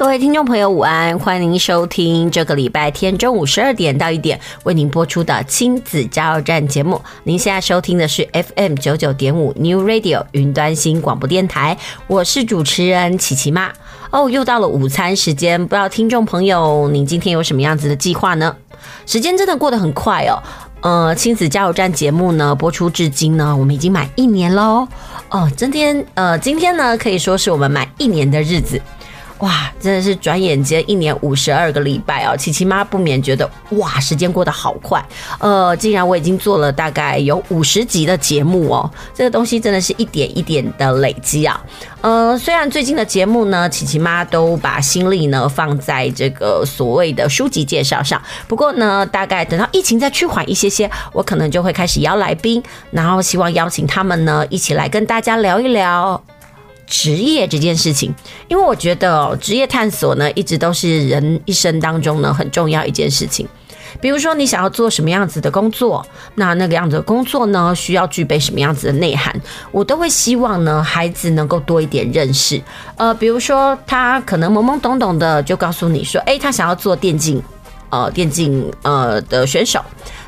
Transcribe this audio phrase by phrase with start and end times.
[0.00, 1.18] 各位听众朋友，午安！
[1.18, 6.98] 欢迎您收听这个礼拜天中午十二点到一点为您播出的亲子加油站节目。
[7.24, 11.76] 您现在收听的是 FM 九九点五 New Radio 云端新广播电台，
[12.06, 13.70] 我是主持人琪琪妈。
[14.10, 18.56] 哦，又到了午餐时间，不知道听众朋友您今天有什么样子的计划呢？
[19.04, 20.40] 时间真的过得很快哦。
[20.80, 24.88] 呃，亲子加油站节目呢播出至今呢，我们已经满一年喽。
[25.28, 28.80] 哦，今天呃，今天呢可以说是我们满一年的日子。
[29.40, 35.02] 哇，真的是转眼间一年五十二个礼拜哦，琪琪妈不免觉得哇，时间过得好快。
[35.38, 41.58] 呃，既然我已经做了大概有五十集的节目哦，这个东西真的是一点一点的累积啊。
[42.02, 56.22] 呃，虽然最近的节目呢，琪琪妈都把心力呢放在这个所谓的书籍介绍上，不过呢，大概等到疫情再趋缓一些些，我可能就会开始邀来宾，然后希望邀请他们呢一起来跟大家聊一聊。
[56.90, 58.12] 职业这件事情，
[58.48, 63.48] 因为我觉得，职业探索呢，一直都是人一生当中呢很重要一件事情。
[64.00, 66.04] 比如说，你想要做什么样子的工作，
[66.34, 69.34] 那那个样子的工作呢，需要具备什么样子的内涵，
[69.72, 72.60] 我都会希望呢，孩子能够多一点认识。
[72.96, 77.42] 呃，比如说，他可能懵懵懂懂的就告诉你说，诶，他想要做电竞，
[77.90, 79.80] 呃，电竞呃的选手。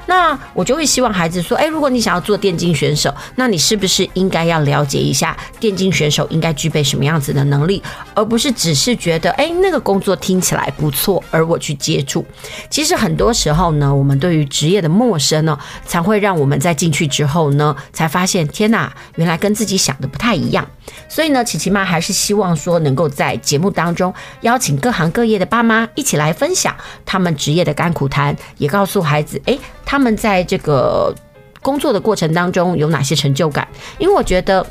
[0.06, 7.82] 那我就会希望孩子说，诶，如果你想要做电竞选手，那你是不是应该要了解一下电竞选手应该具备什么样子的能力，
[8.14, 12.24] 而不是只是觉得，诶，那个工作听起来不错，而我去接触。
[12.68, 20.66] 其实很多时候呢，我们对于职业的陌生呢，才会让我们在进去之后呢，才发现，天哪，原来跟自己想的不太一样。
[21.08, 26.74] 所以呢，琪琪妈还是希望说，能够在节目当中邀请各行各业的爸妈一起来分享
[27.06, 29.58] 他们职业的甘苦谈，也告诉孩子，诶，
[29.92, 31.14] 他们在这个
[31.60, 33.69] 工作的过程当中有哪些成就感？
[33.98, 34.66] 因为我觉得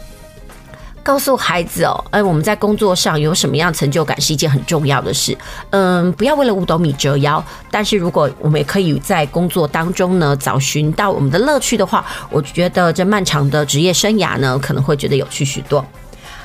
[1.03, 5.37] 告诉孩子哦，哎，我们在工作上有什么样成就感是一件很重要的事。
[5.69, 7.43] 嗯，不要为了五斗米折腰。
[7.69, 15.85] 但是如果我们也可以在工作当中呢，找寻到我们的乐趣的话，我觉得这漫长的职业生涯呢，可能会觉得有趣许多。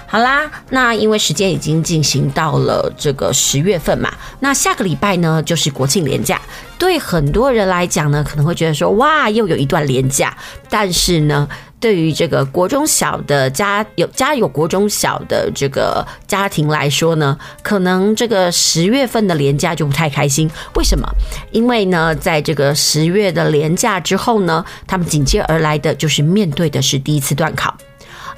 [0.09, 6.41] 好啦，那因为时间已经进行到了这个十月份嘛，那下个礼拜呢就是国庆连假，
[6.79, 10.37] 对很多人来讲呢，可能会觉得说哇，又有一段连假。
[10.71, 11.49] 但是呢，
[11.81, 20.49] 对于这个国中小的家有家有国中小的这个家庭来说呢，可能这个十月份的连假就不太开心。
[20.77, 21.05] 为什么？
[21.51, 27.77] 因为呢，在这个十月的连假之后呢，他们紧接而来的就是面对的是第一次段考。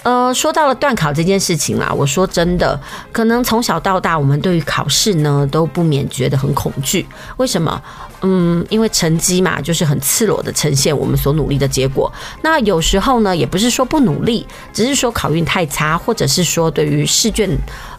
[0.09, 2.81] 呃，说到了断考这件事情啦，我说真的，
[3.13, 7.07] 可能从小到大，我们对于考试呢都不免觉得很恐惧。
[7.37, 7.83] 为什么？
[8.23, 12.11] 嗯，因为成绩嘛，就是很赤裸的呈现我们所努力的结果。
[12.41, 17.47] 那有时候呢，也不是说不努力，只是说考运太差，或者是说对于试卷。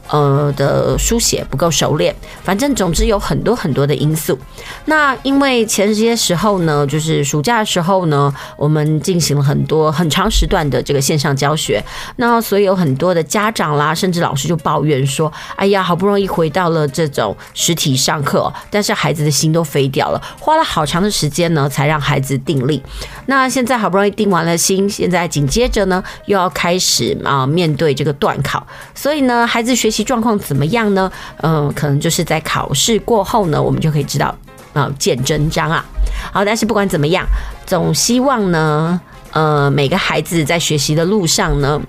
[0.09, 4.37] 呃的书写不够熟练，反正总之有很多很多的因素。
[4.85, 11.83] 那因为前些时候呢，就是暑假的时候呢，我们进行了很多很长时段的这个线上教学，
[12.15, 22.81] 那所以有很多的家长啦，甚至老师就抱怨说：“哎呀，好不容易回到了这种实体上课，但是孩子的心都飞掉了，花了好长的时间呢，才让孩子定力。
[23.27, 28.65] 那现在好不容易定完了心，现在紧接着呢，又要开始啊面对这个段考，
[28.95, 29.98] 所以呢，孩子学习。
[30.03, 31.11] 状况怎么样呢？
[31.41, 34.35] 嗯、可能就是在考试过后呢，我们就可以知道
[34.73, 35.83] 啊、见真章啊。
[36.31, 37.25] 好，但是不管怎么样，
[37.65, 38.99] 总希望呢，
[39.31, 41.81] 呃，每个孩子在学习的路上呢，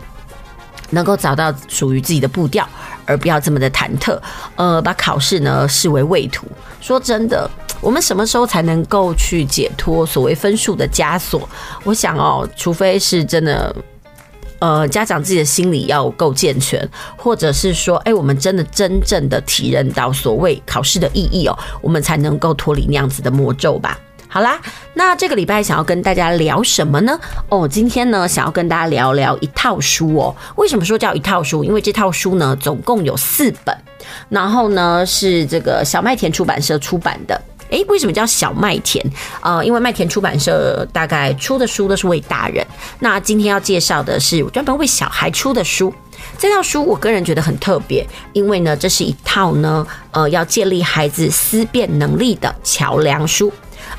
[0.90, 2.66] 能够找到属于自己的步调，
[3.04, 4.18] 而不要这么的忐忑。
[4.56, 6.46] 呃，把考试呢视为畏途。
[6.80, 11.46] 说真的，我们什么时候才能够去解脱所谓分数的枷锁？
[11.84, 13.74] 我想哦，除非是真的。
[14.60, 23.98] 呃，家长自己的心理要够健全，或者是说，哎，我们真的真正的体认到所谓考试的意义哦，我们才能够脱离那样子的魔咒吧。
[24.28, 24.60] 好啦，
[24.94, 27.18] 那这个礼拜想要跟大家聊什么呢？
[27.48, 30.36] 哦，今天呢想要跟大家聊聊一套书哦。
[30.54, 31.64] 为什么说叫一套书？
[31.64, 33.76] 因为这套书呢总共有四本，
[34.28, 37.40] 然后呢是这个小麦田出版社出版的。
[37.70, 39.04] 诶，为什么叫小麦田？
[39.40, 42.66] 呃，因为麦田出版社大概出的书都是为大人。
[42.98, 45.92] 那今天要介绍的是专门为小孩出的书。
[46.38, 53.50] 这套书我个人觉得很特别，因为呢这是一套呢呃要建立孩子思辨能力的桥梁书。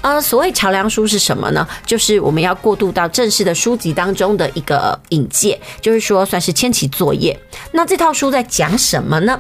[0.02, 1.68] 呃，所谓桥梁书是什么呢？
[1.86, 7.38] 就是我们要过渡到正式的书籍当中的一个引介，就是说算是前期作业。
[7.72, 9.40] 那这套书在讲什么呢？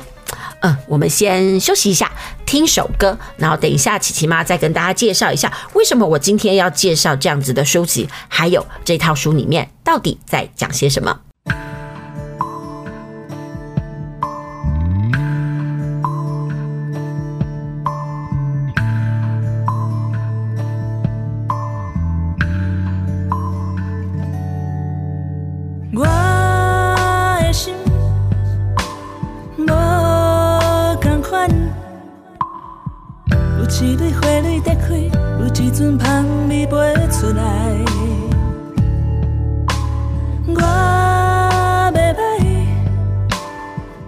[0.61, 2.11] 嗯，我们先休息一下，
[2.45, 11.30] 听首歌，然后等一下琪琪妈再跟大家介绍一下为什么我今天要介绍这样子的书籍，还有这套书里面到底在讲些什么。
[33.83, 34.93] 一朵花蕊在开，
[35.39, 36.71] 有一阵香味飞
[37.09, 37.43] 出来。
[40.45, 40.61] 我
[41.91, 42.19] 袂歹，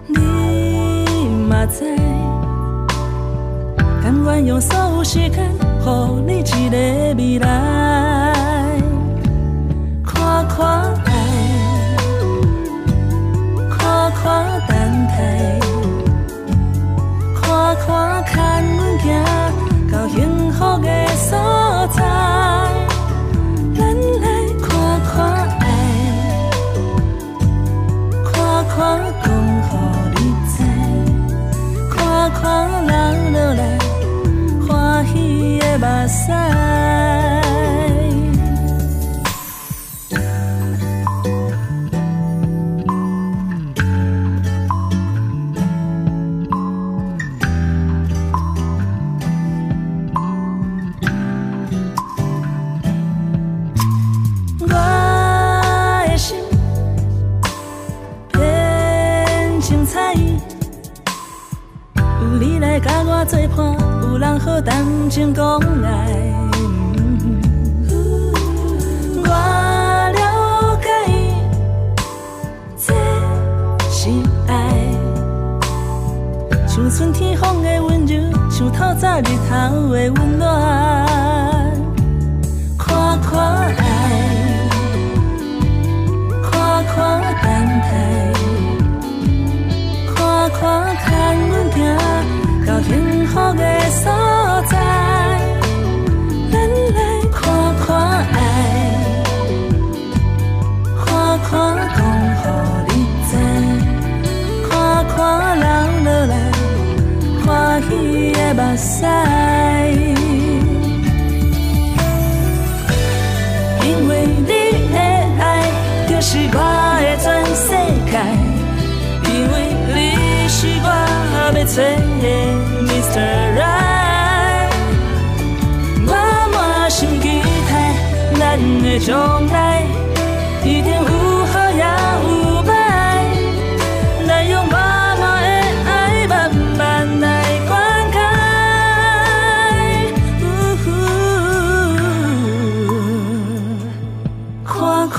[0.06, 0.16] 你
[1.48, 1.96] 嘛知？
[4.00, 5.50] 甘愿用所有时间，
[5.80, 6.76] 互你一个
[7.18, 8.32] 未来。
[10.04, 11.10] 看看爱，
[13.76, 14.22] 看看
[14.68, 14.72] 等
[15.08, 15.58] 待，
[17.42, 17.42] 看
[18.24, 18.24] 看
[19.02, 19.33] 前行。
[20.08, 21.30] 幸福的所
[21.92, 22.02] 在，
[23.74, 23.80] 咱
[24.20, 24.26] 来
[24.62, 24.68] 看
[25.02, 25.12] 看
[25.60, 25.62] 爱，
[28.24, 28.32] 看
[28.68, 28.76] 看
[29.22, 29.72] 讲予
[30.14, 30.18] 你
[30.50, 30.54] 知，
[31.90, 31.96] 看
[32.32, 32.42] 看
[32.86, 32.92] 流
[33.32, 33.60] 落来
[34.66, 34.70] 欢
[35.06, 36.63] 喜的目屎。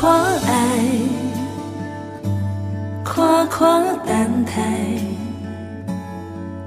[0.06, 0.54] 看爱，
[3.04, 4.52] 看看等待，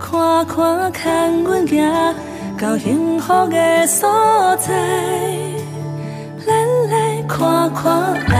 [0.00, 1.78] 看看牵阮行
[2.60, 4.10] 到幸福的所
[4.56, 4.74] 在。
[6.44, 6.52] 咱
[6.90, 8.36] 来看看爱，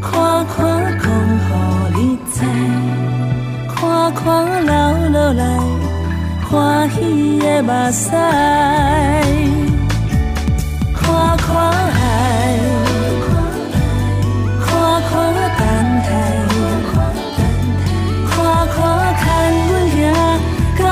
[0.00, 0.56] 看看
[1.02, 1.06] 讲
[1.44, 1.52] 予
[1.96, 2.40] 你知，
[3.76, 4.24] 看看
[4.64, 4.72] 流
[5.10, 5.44] 落来
[6.50, 8.10] 欢喜的目屎，
[10.94, 11.97] 看看。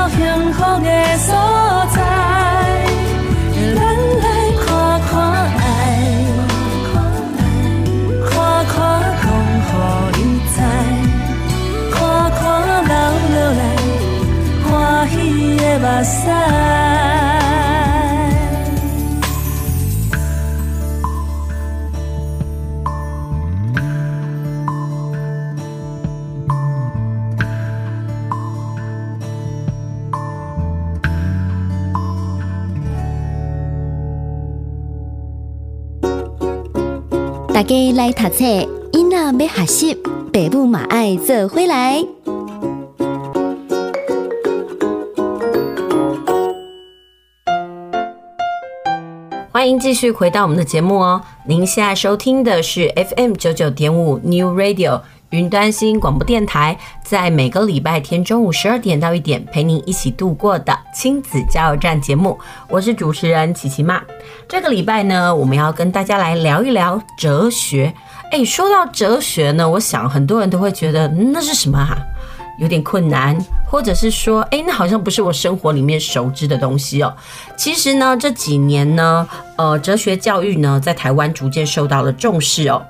[0.09, 0.19] 幸
[0.53, 1.29] 福的所
[1.93, 1.97] 在，
[3.75, 3.79] 咱
[4.23, 4.25] 来
[4.63, 4.65] 看
[5.01, 5.09] 看
[5.57, 5.59] 爱，
[8.29, 8.31] 看
[8.65, 8.75] 看
[9.21, 10.19] 讲予伊
[10.53, 10.55] 知，
[11.91, 11.95] 看
[12.31, 12.39] 看
[12.87, 12.93] 流
[13.33, 13.61] 落来
[14.63, 14.69] 欢
[15.09, 15.13] 喜
[15.57, 16.76] 的目屎。
[37.67, 38.45] 家来读册，
[38.93, 39.93] 囡仔要学习，
[40.31, 42.01] 爸母嘛爱做回来。
[49.51, 51.21] 欢迎继续回到我们的节目哦。
[51.45, 55.01] 您现在收听的是 FM 九九点五 New Radio。
[55.31, 64.01] 云端新广播电台在每个礼拜天中午十二点到一点，陪您一起度过的亲子加油站节目，我是主持人琪琪妈。
[64.47, 67.93] 这个礼拜呢，我们要跟大家来聊一聊哲学。
[68.31, 71.97] 诶，说到哲学呢，我想很多人都会觉得那是什么啊？
[72.57, 73.37] 有点困难，
[73.69, 77.13] 或者是说，诶，那好像不是我生活里面熟知的东西哦。
[77.57, 82.81] 其实呢，这几年呢，呃，哲学教育呢，在台湾逐渐受到了重视哦。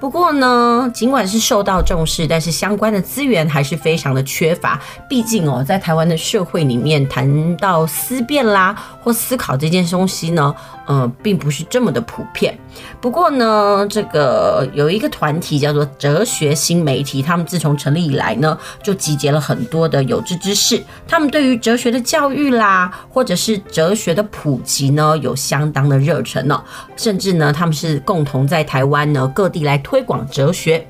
[0.00, 4.80] 不过呢，尽管是受到重视，但是相关的资源还是非常的缺乏。
[5.08, 10.54] 毕竟哦，在台湾的社会里面，谈到思辨啦或思考这件东西呢，
[10.86, 12.58] 呃，并不是这么的普遍。
[13.00, 26.62] 不过呢，这个有一个团体叫做哲学新媒体，他们自从成立以来呢，就集结了很多的有志之士，他们对于哲学的教育啦，或者是哲学的普及呢，有相当的热忱呢。
[26.96, 30.86] 甚至呢，他们是共同在台湾呢各地来推广哲学。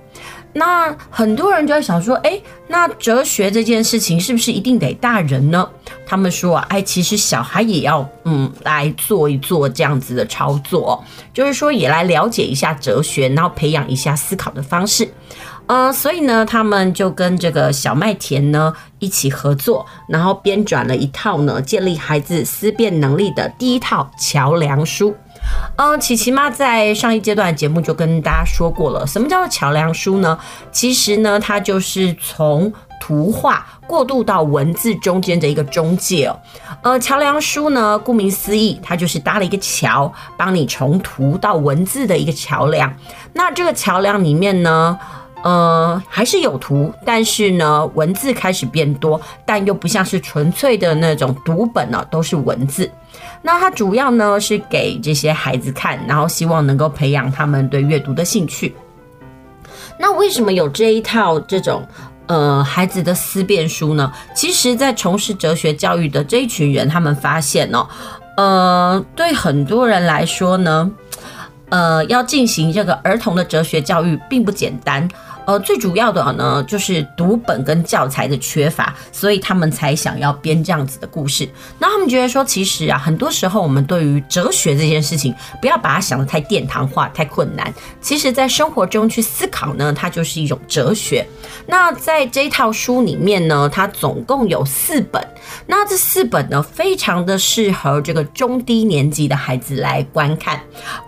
[0.54, 2.38] 那很多人就在想说，哎，
[2.68, 5.66] 那哲学这件事情是不是一定得大人呢？
[6.06, 11.02] 他们说，哎，其实小孩也要嗯来做一做这样子的操作，
[11.32, 15.08] 就是说也来了解一下哲学，然后培养一下思考的方式。
[15.68, 25.16] 呃，所以呢，他们就跟这个小麦田呢一起合作，然后编撰了一套呢建立孩子思辨能力的第一套桥梁书。
[25.76, 30.38] 嗯，琪琪妈在上一阶段节目就跟大家说过了，什么叫做桥梁书呢？
[30.70, 36.32] 其实呢，它就是从图画过渡到文字中间的一个中介。
[36.82, 42.94] 呃，桥梁书呢，顾名思义，它就是搭了一个桥，帮你从图到文字的一个桥梁。
[43.32, 44.98] 那这个桥梁里面呢，
[45.42, 52.90] 呃，还是有图，但是呢，文字开始变多，但又不像是纯粹的那种读本呢，都是文字。
[53.42, 58.74] 那它主要呢是给这些孩子看，然后希望能够培养他们对阅读的兴趣。
[59.98, 61.86] 那为什么有这一套这种
[62.26, 64.12] 呃孩子的思辨书呢？
[64.34, 67.86] 其实，在从事哲学教育的这一群人，他们发现呢、
[68.36, 70.90] 呃，对很多人来说呢，
[71.68, 75.08] 呃，要进行这个儿童的哲学教育并不简单。
[75.46, 81.48] 呃，最主要的呢，就是读本跟教材的缺乏，所以他们才想要编这样子的故事。
[81.78, 87.72] 那他们觉得说，其实啊，很多时候我们对于哲学这件事情，不要把它想得太殿堂化、太困难。
[88.00, 91.26] 其实，在生活中去思考呢，它就是一种哲学。
[91.66, 95.22] 那在这一套书里面呢，它总共有四本。
[95.66, 100.60] 那这四本呢，非常的适合这个中低年级的孩子来观看。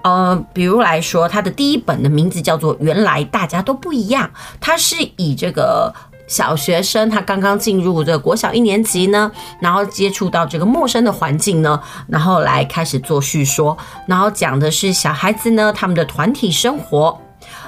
[0.03, 4.24] 呃，比如来说，它的第一本的名字叫做《原来大家都不一样》。
[4.61, 5.93] 它是以这个
[6.27, 11.79] 小学生，他刚刚进入这国小一年级呢，然后接触到这个陌生的环境呢，
[12.09, 13.77] 然后来开始做叙说，
[14.07, 17.21] 然后讲的是小孩子呢，他们的团体生活，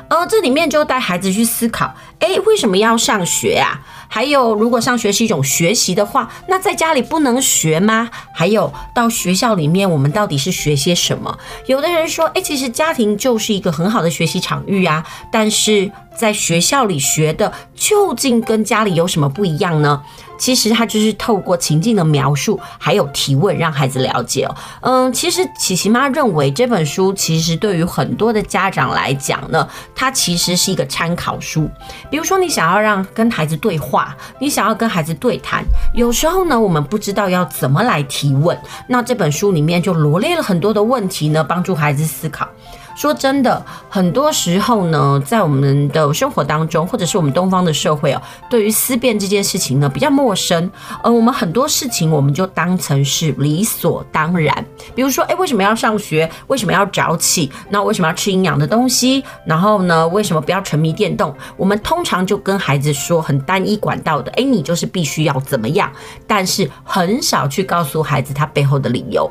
[0.09, 3.81] 呃，这里面就带孩子去思考，诶，为什么要上学啊？
[4.09, 8.09] 还有，如果上学是一种学习的话，那在家里不能学吗？
[8.33, 11.39] 还有，到学校里面，我们到底是学些什么？
[11.67, 20.03] 有的人说，诶，其实家庭就是一个很好的学习场域啊，但是在学校里学的究竟跟家里有什么不一样呢？
[20.39, 24.55] 其实他就是透过情境的描述，还有提问，让孩子了解哦。
[24.81, 31.69] 嗯，其实琪琪妈认为这本书其实对于很多的家长来讲呢，它其实是一个参考书。
[32.11, 35.65] 比如说，你想要让跟孩子对话，你想要跟孩子对谈，
[35.95, 42.49] 有时候呢，我们不知道要怎么来提问，那这本书里面就罗列了很多的问题呢，帮助孩子思考。
[42.97, 50.69] 说真的，很多时候呢，在我们的生活当中，或者是我们东方的社会哦，对于思辨这件事情呢，比较陌生。
[51.03, 54.65] 呃，我们很多事情我们就当成是理所当然。
[54.95, 56.29] 比如说，诶，为什么要上学？
[56.47, 57.53] 为什么要早起？
[57.69, 59.23] 那为什么要吃营养的东西？
[59.45, 61.35] 然后呢，为什么不要沉迷电动？
[61.59, 65.93] 我们通常就跟孩子说很单一管道的，诶，你就是必须要怎么样，
[66.27, 69.31] 但是很少去告诉孩子他背后的理由。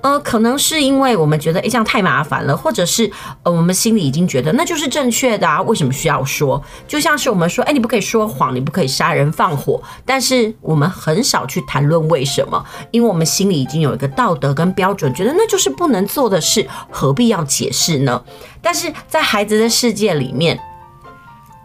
[0.00, 3.01] 呃，可能是因为我们觉得，诶，这样太麻烦了，或者是。
[3.42, 6.62] 呃，我们心里已经觉得那就是正确的啊，为什么需要说？
[6.86, 18.22] 就像是我们说，哎，你不可以说谎，你不可以杀人放火，但是我们很少去谈论为什么，因为我们心里已经有一个道德跟标准，觉得那就是不能做的事，何必要解释呢？
[18.60, 20.58] 但是在孩子的世界里面。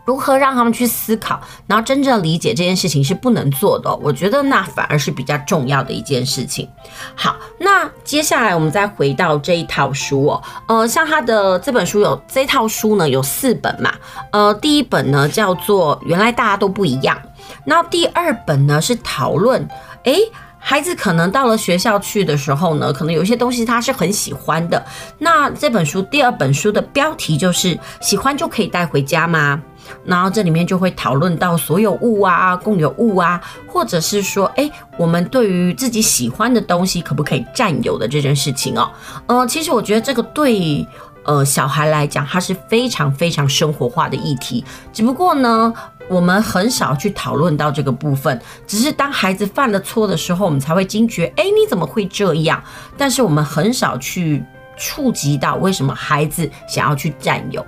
[0.07, 3.93] 如何让他们去思考，然后真正理解这件事情是不能做的。
[3.97, 6.67] 我觉得那反而是比较重要的一件事情。
[7.13, 13.93] 好，那接下来我们再回到这一套书哦，呃，像他的这本书有这套书呢有四本嘛，
[14.31, 17.17] 呃，第一本呢叫做《原来大家都不一样》，
[17.65, 19.67] 然后第二本呢是讨论，
[20.03, 20.17] 诶，
[20.57, 24.85] 孩子可能到了学校去的时候呢，可能有一些东西他是很喜欢的。
[25.17, 29.61] 那这本书第二本书的标题就是“喜欢就可以带回家吗？”
[30.05, 38.91] 然后这里面就会讨论到所有物啊、共有物啊，或者是说，哎，我们对于自己喜欢的东西可不可以占有的这件事情哦。
[39.27, 40.87] 呃，其实我觉得这个对
[41.23, 44.63] 呃小孩来讲，它是非常非常生活化的议题。
[44.93, 45.73] 只不过呢，
[46.09, 52.63] 我们很少去讨论到这个部分，只是当孩子犯了错的时候，我们才会惊觉，哎，你怎么会这样？
[52.97, 54.43] 但是我们很少去
[54.77, 57.65] 触及到为什么孩子想要去占有。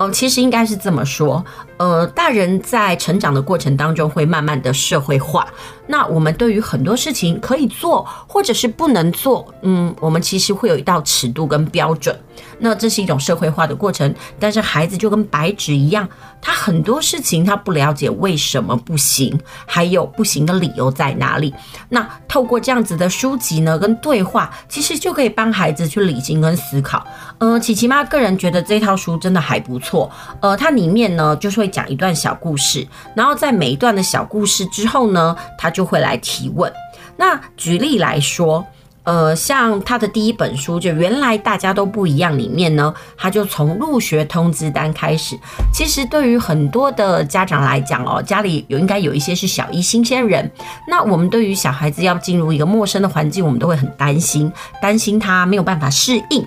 [0.00, 1.44] 嗯，其实应该是这么说，
[1.80, 5.48] 呃，大人在成长的过程当中会慢慢的社会化。
[5.86, 12.14] 那我们对于很多事情可以做，或者是不能做，嗯，我们其实会有一道尺度跟标准。
[12.58, 14.14] 那这是一种社会化的过程。
[14.38, 16.06] 但是孩子就跟白纸一样，
[16.40, 21.52] 他很多事情他不了解为什么不行，还有不行的理由在哪里。
[21.88, 27.04] 那透过这样子的书籍呢，跟对话，其实就可以帮孩子去理清跟思考。
[27.38, 30.08] 呃，琪琪妈个人觉得这套书真的还不错。
[30.40, 36.70] 呃，它里面呢就是会讲一段小故事，然后在每一段的小故事之后呢，他就会来提问。
[37.16, 38.66] 那举例来说，
[39.04, 45.38] 呃，像他的第一本书就原来大家都不一样里面呢，他就从入学通知单开始。
[45.72, 50.50] 其实对于很多的家长来讲哦，家里有应该有一些是小一新鲜人。
[50.86, 56.46] 那我们对于小孩子要进入一个陌生的环境，我们都会很担心，担心他没有办法适应，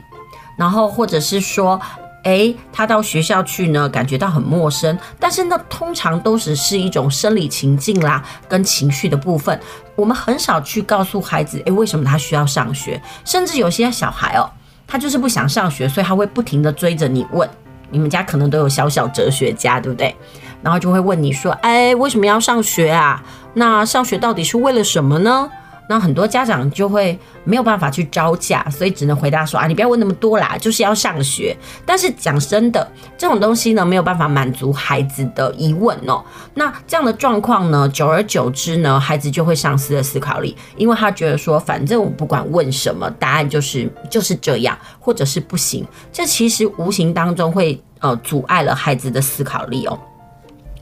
[0.56, 1.80] 然后或者是说。
[2.24, 9.60] 诶，他到学校去呢，感觉到很陌生，但是呢，通常都只是一种生理情境啦，跟情绪的部分。
[9.96, 13.02] 我们很少去告诉孩子，诶，为什么他需要上学？
[13.26, 14.50] 甚至有些小孩哦，
[14.88, 17.48] 他就是不想上学，所以他会不停地追着你问。
[17.90, 20.16] 你们家可能都有小小哲学家，对不对？
[20.64, 23.22] 然后就会问你说，诶，为什么要上学啊？
[23.54, 25.50] 那上学到底是为了什么呢？
[25.94, 31.56] 那很多家长就会没有办法去招架，所以只能回答说啊，你不要问那么多啦，就是要上学。
[31.86, 36.24] 但是讲真的，这种东西呢，没有办法满足孩子的疑问哦。
[36.56, 45.86] 那这样的状况呢，久而久之呢，孩子就会丧失了思考力，因为他觉得说，反正我不管问什么，答案就是就是这样，或者是不行。
[46.12, 50.00] 这其实无形当中会呃阻碍了孩子的思考力哦。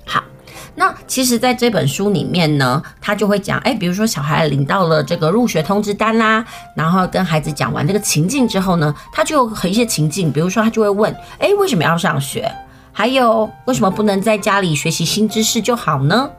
[0.05, 0.23] 好
[0.75, 6.43] 那其实，在这本书里面呢，他就会讲，哎，比如说小孩领到了这个入学通知单啦，
[6.75, 12.49] 然后跟孩子讲完这个情境之后呢，他就有一些情境，比如说他就会问，哎，为什么要上学？
[12.93, 16.29] 还有，为什么不能在家里学习新知识就好呢？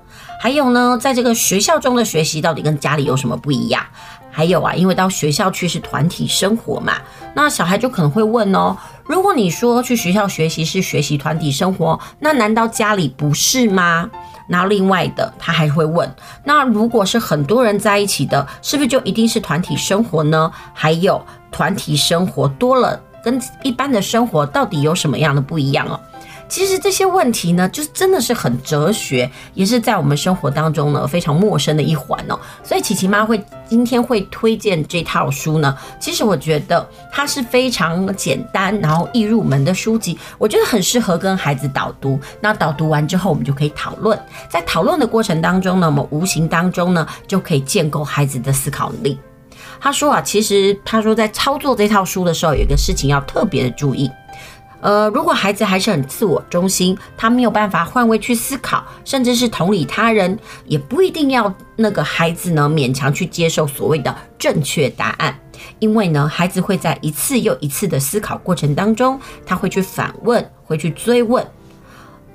[0.41, 3.83] 还有呢，在这个学校中的学习到底跟家里有什么不一样？
[4.31, 6.95] 还有啊，因为到学校去是团体生活嘛，
[7.35, 14.09] 那小孩就可能会问哦，如果你说去学校学习是学习团体生活，那难道家里不是吗？
[14.49, 16.13] 那另外的他还会问，
[16.45, 20.51] 那如果是很多人在一起的，是不是就一定是团体生活呢？
[20.75, 25.99] 还有团体生活多了，跟一般的生活到底有什么样的不一样哦？
[26.53, 32.39] 其实这些问题呢，就真的是很哲学，也是在我们生活当中呢非常陌生的一环哦。
[32.63, 42.21] 所以琪琪妈会今天会推荐这套书呢，其实我觉得它是非常简单，然后易入门的书籍，我觉得很适合跟孩子导读。
[42.39, 49.19] 那导读完之后，我们就可以讨论，在讨论的过程当中呢，我们无形当中呢就可以建构孩子的思考力。
[49.81, 54.11] 他说啊，其实他说在操作这套书的时候，有一个事情要特别的注意。
[54.83, 65.39] 呃，如果孩子还是很自我中心，他没有办法换位去思考，甚至是同理他人，也不一定要那个孩子呢勉强去接受所谓的正确答案，
[65.79, 71.47] 因为呢，孩子会在一次又一次的思考过程当中，他会去反问，会去追问，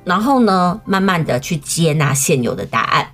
[0.06, 3.08] 然后呢，慢慢的去接纳现有的答案。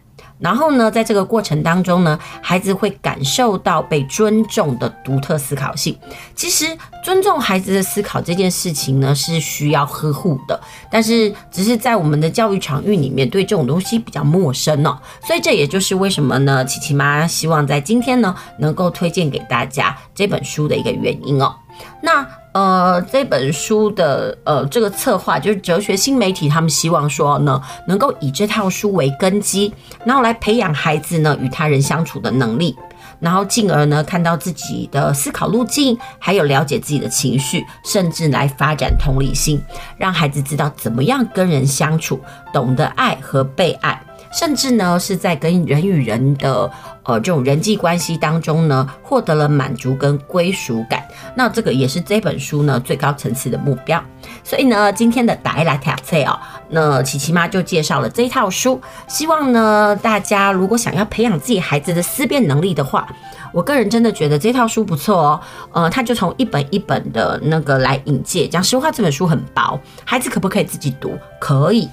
[0.44, 5.98] 然后呢，在这个过程当中呢，孩子会感受到被尊重的独特思考性。
[6.36, 10.60] 其实，尊重孩子的思考这件事情呢，是需要呵护的。
[10.92, 15.00] 但是，只是在我们的教育场域里面，对这种东西比较陌生哦。
[15.26, 21.56] 所以，这也就是为什么呢，琪琪妈希望在今天呢，能够推荐给大家这本书的一个原因哦。
[22.02, 22.28] 那。
[22.54, 29.74] 呃，这本书的呃这个策划就是哲学新媒体，他们希望说呢，能够以这套书为根基，
[30.06, 32.76] 然后来培养孩子呢与他人相处的能力。
[33.20, 39.62] 然后进而呢看到自己的思考路径，还有了解自己的情绪，甚至来发展同理心，
[39.98, 42.20] 让孩子知道怎么样跟人相处，
[42.54, 44.00] 懂得爱和被爱。
[44.34, 46.70] 甚至呢，是在跟人与人的
[47.04, 51.04] 呃这种人际关系当中呢，获得了满足跟归属感。
[51.36, 54.04] 那这个也是这本书呢最高层次的目标。
[54.44, 58.82] 所以呢，今天的大家来听哦，那琪琪妈就介绍了这一套书。
[59.08, 63.08] 希望呢，大家如果想要培养自己孩子的思辨能力的话，
[63.54, 65.40] 我个人真的觉得这套书不错哦。
[65.74, 68.48] 呃，他就从一本一本的那个来引介。
[68.48, 71.18] 讲实话，这本书很薄，孩子可不可以自己读？
[71.40, 71.88] 可以。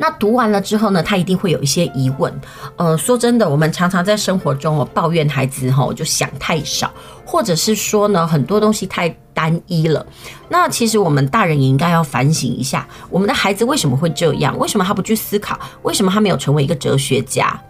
[0.00, 2.32] 那读完了之后呢，他一定会有一些疑问。
[2.76, 6.90] 呃，说真的，我们常常在生活中哦抱怨孩子吼就想太少，
[7.26, 10.04] 或者是说呢很多东西太单一了。
[10.48, 14.56] 那其实我们大人也应该要反省一下，我们的孩子为什么会这样？
[14.58, 15.60] 为什么他不去思考？
[15.82, 17.60] 为什么他没有成为一个哲学家？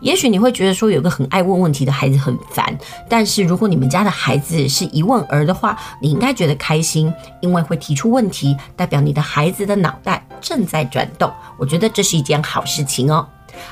[0.00, 2.76] 也许你会觉得说有个很爱问问题的孩子很烦，
[3.08, 11.30] 但是如果你们家的孩子是疑问儿的话，你应该觉得开心，因为会提出问题，代表你的孩子的脑袋正在转动。
[11.58, 13.26] 我觉得这是一件好事情哦。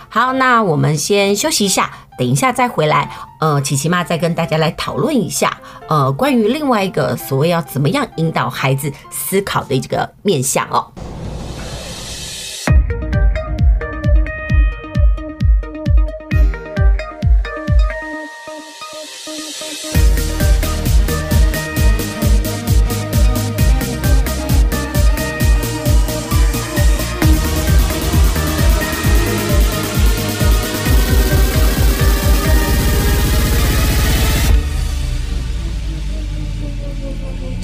[0.09, 3.11] 好，那我们先休息一下，等一下再回来。
[3.41, 5.57] 呃，琪琪妈再跟大家来讨论一下，
[5.89, 10.93] 呃，关于另外一个所谓要怎么样引导孩子思考的这个面向哦。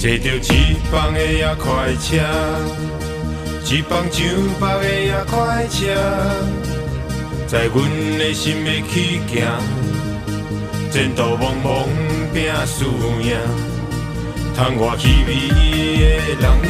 [0.05, 1.65] 坐着一班的夜快
[1.95, 2.21] 车，
[3.65, 4.23] 一班上
[4.61, 5.81] 北的夜快车，
[7.47, 7.75] 在阮
[8.19, 9.41] 的心的起行，
[10.91, 11.87] 前途茫茫
[12.31, 12.37] 拼
[12.67, 12.85] 输
[13.19, 13.35] 赢，
[14.55, 16.03] 窗外气味的
[16.39, 16.69] 人影，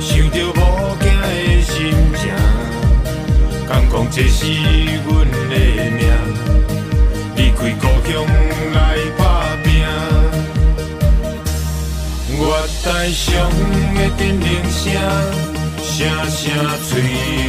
[0.00, 1.28] 想着无惊的
[1.60, 1.76] 心
[2.16, 2.32] 情，
[3.68, 4.40] 敢讲这是
[5.04, 5.10] 阮
[5.50, 5.54] 的
[5.90, 6.00] 命，
[7.36, 8.10] 离开故乡
[8.72, 8.80] 来
[9.18, 9.20] 打
[12.38, 12.42] 月
[12.82, 13.26] 台上
[13.94, 14.82] 的叮铃声，
[15.82, 15.90] 声
[16.30, 16.40] 声
[16.88, 16.90] 催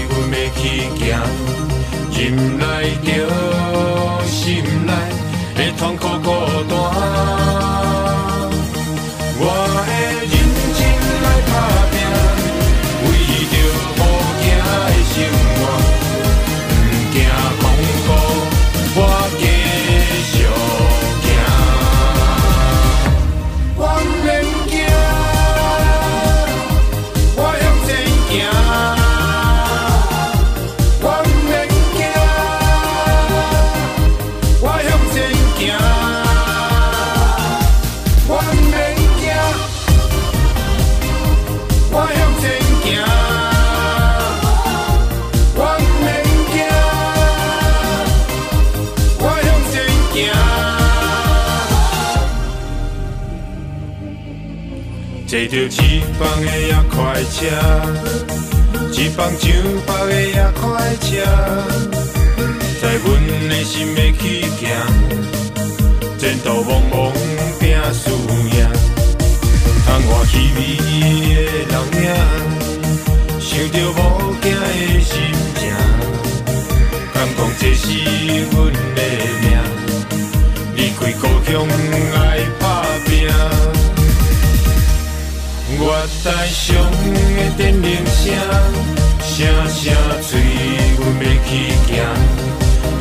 [0.10, 0.62] 阮要去
[0.98, 1.02] 行。
[2.12, 2.18] 心
[2.58, 2.64] 内
[3.04, 3.08] 着
[4.28, 4.32] 心
[4.86, 4.92] 内
[5.56, 6.28] 的痛苦孤
[6.70, 6.72] 单，
[9.40, 9.42] 我
[9.74, 9.86] 会
[10.32, 10.34] 认
[10.78, 10.80] 真
[11.24, 11.52] 来打
[11.92, 11.94] 拼，
[13.04, 13.06] 为
[13.52, 13.54] 着
[13.98, 14.00] 好
[14.40, 14.44] 行
[14.86, 15.16] 的生
[15.58, 15.60] 活，
[16.70, 16.72] 不
[17.14, 17.18] 惊。
[55.56, 57.46] 一帮的夜快车，
[58.92, 59.46] 一帮上
[59.86, 60.62] 北的夜快
[61.00, 61.08] 车，
[62.82, 63.06] 在阮
[63.50, 64.66] 的心的起行，
[66.18, 66.92] 前途茫茫
[67.60, 68.10] 拼输
[68.50, 68.66] 赢，
[69.86, 72.06] 窗外气味的人影，
[73.40, 74.02] 想着无
[74.42, 74.66] 惊的
[75.02, 75.14] 心
[75.60, 75.62] 情，
[77.14, 77.84] 敢讲这是
[78.50, 78.98] 阮的
[79.44, 79.46] 命，
[80.76, 81.52] 离开故乡
[85.84, 85.90] 月
[86.24, 88.22] 台上的电铃声，
[89.22, 89.32] 声
[89.68, 89.84] 声
[90.24, 90.30] 催
[90.98, 91.52] 阮要去
[91.86, 91.92] 行，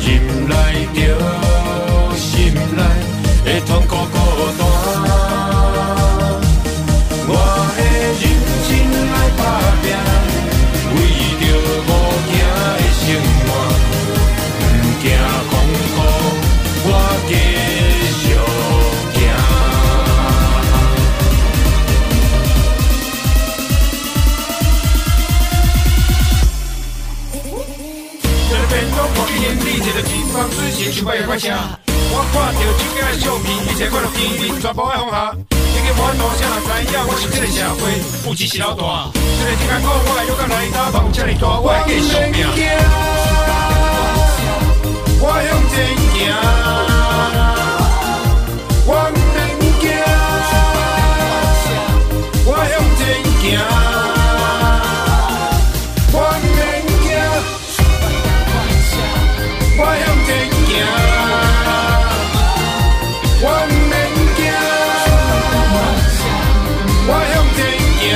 [0.01, 0.09] 引
[0.49, 0.53] 来
[0.93, 0.97] 着
[2.17, 2.81] 心内
[3.45, 4.15] 的痛苦孤
[4.59, 4.72] 单。
[30.33, 31.49] 放水前就摆个快车，
[32.09, 35.35] 我看到这个相片，一切看到天边全部爱放下。
[35.51, 37.81] 这个满路谁人知影我是这个社会
[38.23, 38.81] 负责是老大。
[39.13, 42.35] 这个听讲我会勇敢来打，梦这么大，我会继续拼。
[45.21, 45.75] 我向前
[46.13, 46.17] 行，
[48.87, 49.17] 我免
[49.79, 49.83] 惊，
[52.45, 52.99] 我向前
[53.41, 53.51] 行。
[59.75, 59.85] 我向
[60.25, 60.29] 前
[60.67, 60.71] 行
[63.41, 63.45] 我
[67.07, 67.59] 我向前
[67.99, 68.13] 行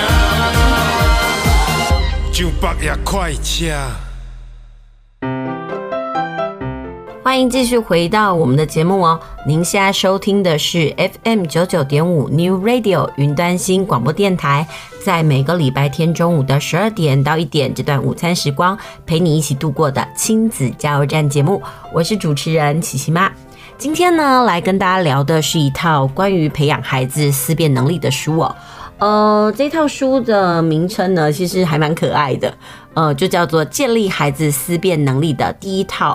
[7.27, 9.19] 欢迎继续回到我们的节目哦。
[9.45, 14.65] 您现在收听的是 FM 九九点五 New Radio 云端新广播电台，
[15.03, 21.61] 在每个礼拜天中午的十二点到一点这段午餐时光，陪你一起度过的亲子加油站节目，
[21.91, 23.29] 我是主持人琪琪妈。
[23.77, 28.55] 今天呢，来跟大家聊的是一套关于培养孩子思辨能力的书哦。
[28.99, 32.53] 呃，这套书的名称呢，其实还蛮可爱的，
[32.93, 36.13] 呃，就叫做《建立孩子思辨能力的第一套》。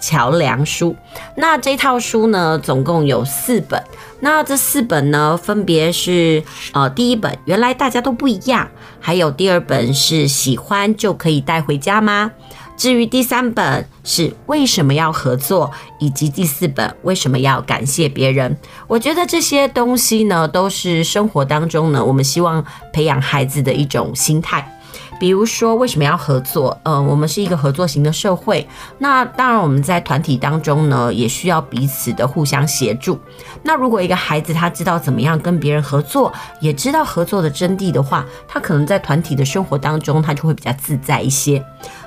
[0.00, 0.96] 桥梁书，
[1.36, 3.82] 那这套书呢，总共有四本。
[4.20, 12.30] 那这四本呢，分别是呃，第一本原来大家都不一样，还有第二本是喜欢就可以带回家吗？
[12.76, 18.56] 至于第三本是为什么要合作，以及第四本为什么要感谢别人？
[18.86, 24.79] 我觉得这些东西呢，都是生活当中呢，我们希望培养孩子的一种心态。
[25.20, 26.76] 比如说，为什么要合作？
[26.82, 28.66] 呃，我们是一个合作型的社会。
[28.96, 33.20] 那当然，我们在团体当中呢，也需要彼此的互相协助。
[33.62, 41.62] 那如果一个孩子他知道怎么样跟别人合作，也知道合作的真谛的话，他可能在团体的生活当中，他就会比较自在一些。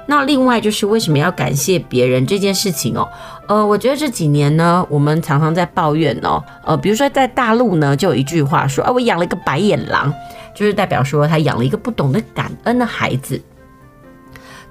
[0.08, 3.08] 那另外就是为什么要感谢别人这件事情哦？
[3.48, 6.44] 呃，我觉得这几年呢，我们常常在抱怨哦。
[6.66, 10.12] 呃，比如说在大陆呢，就有一句话说：“啊，我养了一个白眼狼。”
[10.54, 13.42] 就是代表说，他养了一个不懂得感恩的孩子。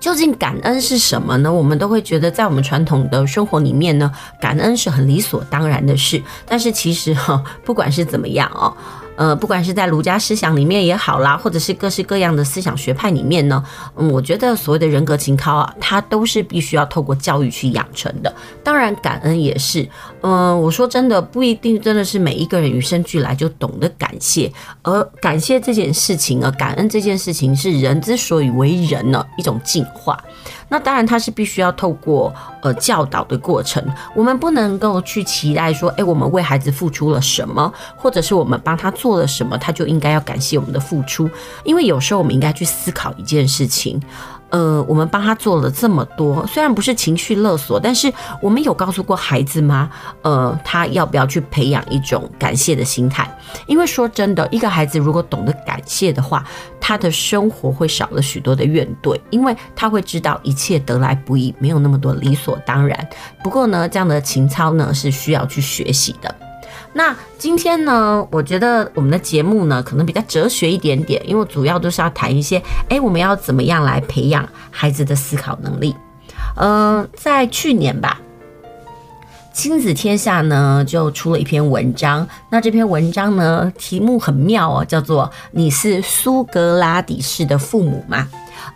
[0.00, 1.52] 究竟感恩是什么呢？
[1.52, 6.20] 我们都会觉得，在我们传统的生活里面呢，感恩是很理所当然的事。
[6.44, 8.76] 但是其实哈，不管是怎么样哦。
[9.22, 13.62] 呃，不管是在儒家思想里面也好啦，或者是各式各样的思想学派里面呢，
[13.96, 18.34] 嗯，我觉得所谓的人格情操啊，它都是必须要透过教育去养成的。
[18.64, 19.88] 当然，感恩也是。
[20.22, 30.18] 嗯、我说真的，不一定真的是每一个人与生俱来就懂得感谢，而感谢这件事情啊，感恩这件事情是人之所以为人呢一种进化。
[30.72, 32.32] 那当然，他是必须要透过
[32.62, 33.84] 呃教导的过程。
[34.16, 41.28] 我们不能够去期待说，诶，我们为孩子付出了什么，或者是我们帮他做了什么，他就应该要感谢我们的付出。
[41.62, 44.02] 因为有时候我们应该去思考一件事情。
[44.52, 49.90] 呃，我们帮他做了这么多，虽然不是情绪勒索，但是我们有告诉过孩子吗？
[50.20, 53.28] 呃，他要不要去培养一种感谢的心态？
[53.66, 56.44] 因为说真的，一个孩子如果懂得感谢的话，
[56.78, 63.08] 他的生活会少了许多的怨怼，因为他会知道一切得来不易，没有那么多理所当然。
[63.42, 66.51] 不过呢，这样的情操呢是需要去学习的。
[66.94, 75.96] 那今天呢，我觉得我们的节目呢，可能比较哲学一点点，因为主要都是要谈一些，哎，我们要怎么样来培养孩子的思考能力？
[76.56, 78.20] 嗯，在去年吧，
[79.52, 88.26] 亲子天下呢就出了一篇文章，那这篇文章呢题目很妙哦，叫做“你是苏格拉底式的父母吗？”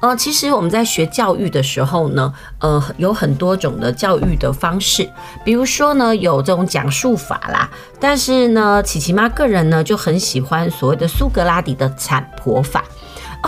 [0.00, 5.08] 呃，其实我们在学教育的时候呢，呃，有很多种的教育的方式，
[5.44, 12.84] 比如说呢，有这种讲述法啦，但是呢，琪琪妈个人呢就很喜欢所谓的苏格拉底的产婆法。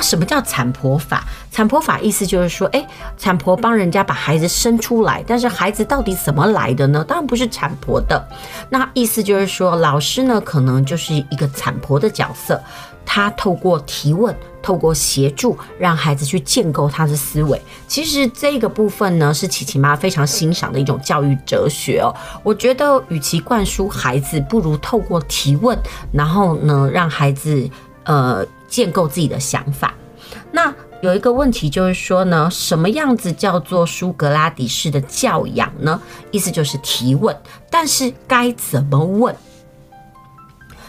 [0.01, 1.25] 什么叫产婆法？
[1.51, 7.05] 产婆法意思就是说，诶，产婆帮人家把孩子生出来，但是孩子到底怎么来的呢？
[7.07, 8.29] 当然不是产婆的。
[8.71, 12.61] 那意思就是说，老师呢可能就是一个产婆的角色。
[13.11, 17.59] 他透过提问，透过协助，让孩子去建构他的思维。
[17.87, 22.15] 其实这个部分呢，是琪琪妈非常欣赏的一种教育哲学哦。
[22.43, 25.77] 我觉得，与其灌输孩子，不如透过提问，
[26.13, 27.67] 然后呢，让孩子
[28.05, 29.93] 呃建构自己的想法。
[30.53, 36.01] 那有一个问题就是说呢，什么样子叫做苏格拉底式的教养呢？
[36.31, 37.37] 意思就是提问，
[37.71, 39.35] 但是该怎么问？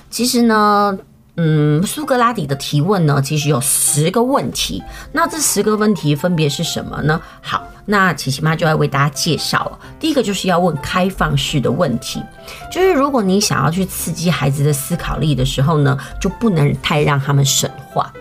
[0.09, 0.97] 其实呢。
[1.41, 4.83] 嗯，苏格拉底的提问呢，其实有十个问题。
[5.13, 7.21] 那这十个问题分别是什么呢？
[7.41, 9.79] 好，那琪琪妈就要为大家介绍。
[9.97, 12.21] 第一个就是要问开放式的问题，
[12.69, 18.11] 就是如果你想要去刺激孩子的思考力的时候呢，就不能太让他们神话。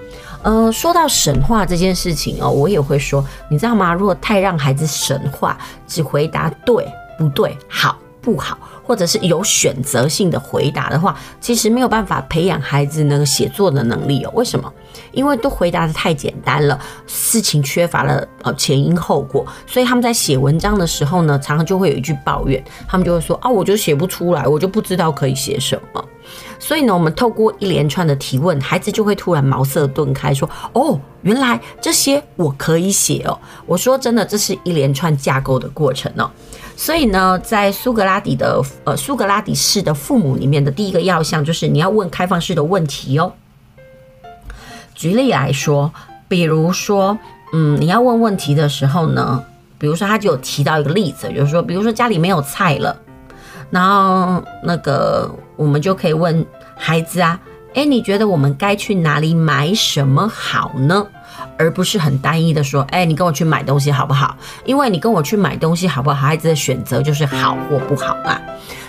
[0.45, 3.93] 呃，说到神话这件事情哦，我也会说，你知道吗？
[3.93, 6.87] 如果太让孩子神话，只回答对
[7.19, 7.99] 不对，好。
[8.21, 14.31] 不好，或者是有选择性的回答的话，其实没有办法培养孩子那个写作的能力哦。
[14.35, 14.73] 为什么？
[15.13, 26.03] 因为都回答得太简单了，事情缺乏了呃前因后果，所以他们在写文章的时候呢，常常就会有一句抱怨，他们就会说啊，我就写不出来，我就不知道可以写什么。
[26.59, 33.39] 所以呢，我们透过一连串的提问，孩子就会突然茅塞顿开，说哦，原来这些我可以写哦。
[33.67, 36.31] 我说真的，这是一连串架构的过程哦。
[36.81, 43.33] 所以呢，在苏格拉底的呃苏格拉底式的父母里面的第一个要项就是你要问开放式的问题哦。
[44.95, 45.93] 举例来说，
[46.29, 47.19] 比如说，
[47.53, 49.43] 嗯，你要问问题的时候呢，
[49.77, 52.97] 比如说他就有提到一个例子，就是说，比如说家里没有菜了，
[53.71, 57.41] 然后那个我们就可以问孩子啊，
[57.75, 61.09] 诶，你觉得我们该去哪里买什么好呢？
[61.59, 64.37] 而不是很单一的说，诶，你跟我去买东西好不好？
[64.65, 68.41] 因为你跟我去买东西好不好，孩子的选择就是好或不好啊。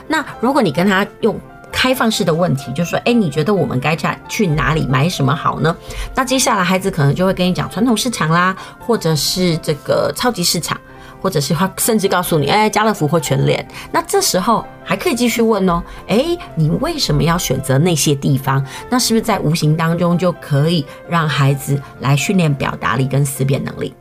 [0.07, 1.39] 那如果你跟他用
[1.71, 5.75] 开放式的问题，就说，诶，你觉得我们该去去哪里买什么好呢？
[6.15, 10.79] 那接下来孩子可能就会跟你讲传统市场啦，或者是这个超级市场。
[11.21, 18.65] 或者是他甚至告诉你，哎，家乐福或全联，那这时候还可以继续问哦，哎，你为什么要选择那些地方？
[18.89, 23.93] 那是不是在无形当中就可以让孩子来训练表达力跟思辨能力？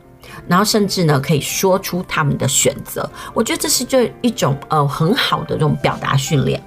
[0.47, 3.07] 然后甚至呢，可以说出他们的选择。
[3.33, 6.61] 我觉得这是就一种呃很好的这种表达训练。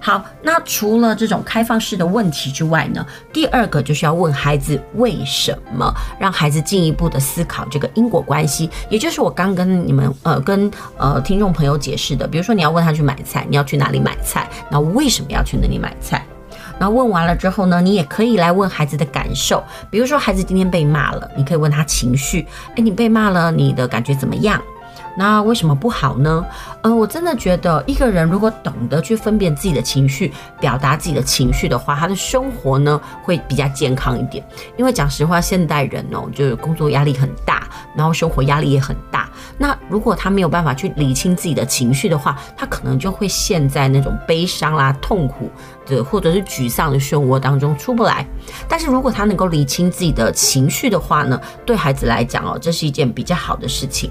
[0.00, 16.24] 好，那除了这种开放式的问题之外呢，第二个就是要问孩子为什么，让孩子进一步的思考这个因果关系，也就是我刚跟你们呃跟呃听众朋友解释的，比如说你要问他去买菜，你要去哪里买菜，那为什么要去那里买菜？
[16.78, 24.62] 然后问完了之后呢，你也可以来问孩子的感受，比如说孩子今天被骂了，你可以问他情绪，诶，你被骂了，你的感觉怎么样？
[25.18, 26.44] 那为什么不好呢？
[26.82, 34.46] 呃，我真的觉得一个人如果懂得去分辨自己的情绪，表达自己的情绪的话，他的生活呢会比较健康一点。
[34.76, 39.28] 因为讲实话，现代人哦，就是工作压力很大，然后生活压力也很大。
[39.58, 45.50] 那如果他没有办法去理清自己的情绪的话，他可能就会陷在那种悲伤啦、痛苦
[45.86, 48.26] 的或者是沮丧的漩涡当中出不来。
[48.68, 54.10] 但是如果他能够理清自己的情绪的话呢，对孩子来讲哦，这是一件比较好的事情。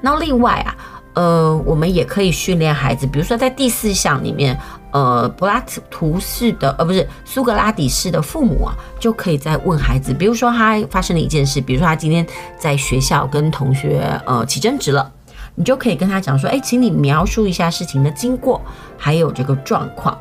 [0.00, 0.76] 那另外啊，
[1.14, 4.58] 呃，我们也可以训练孩子，比如说在第四项里面，
[4.92, 15.10] 呃，柏拉图式的，呃，不是苏格拉底式的父母啊，就可以在问孩子，比如说他发生了一件事，比如说他今天在学校跟同学呃起争执了，
[15.56, 18.60] 你就可以跟他讲说，哎，请你描述一下事情的经过，
[18.96, 20.16] 还有这个状况。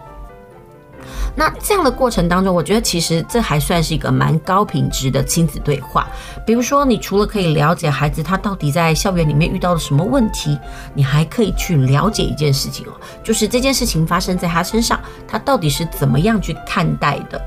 [1.38, 6.08] 那这样的过程当中，我觉得其实这还算是一个蛮高品质的亲子对话。
[6.48, 10.58] 比如说，你除了可以了解孩子他到底在校园里面遇到了什么问题，
[10.96, 12.92] 你还可以去了解一件事情哦，
[13.24, 17.40] 就是这件事情发生在他身上，他到底是怎么样去看待的。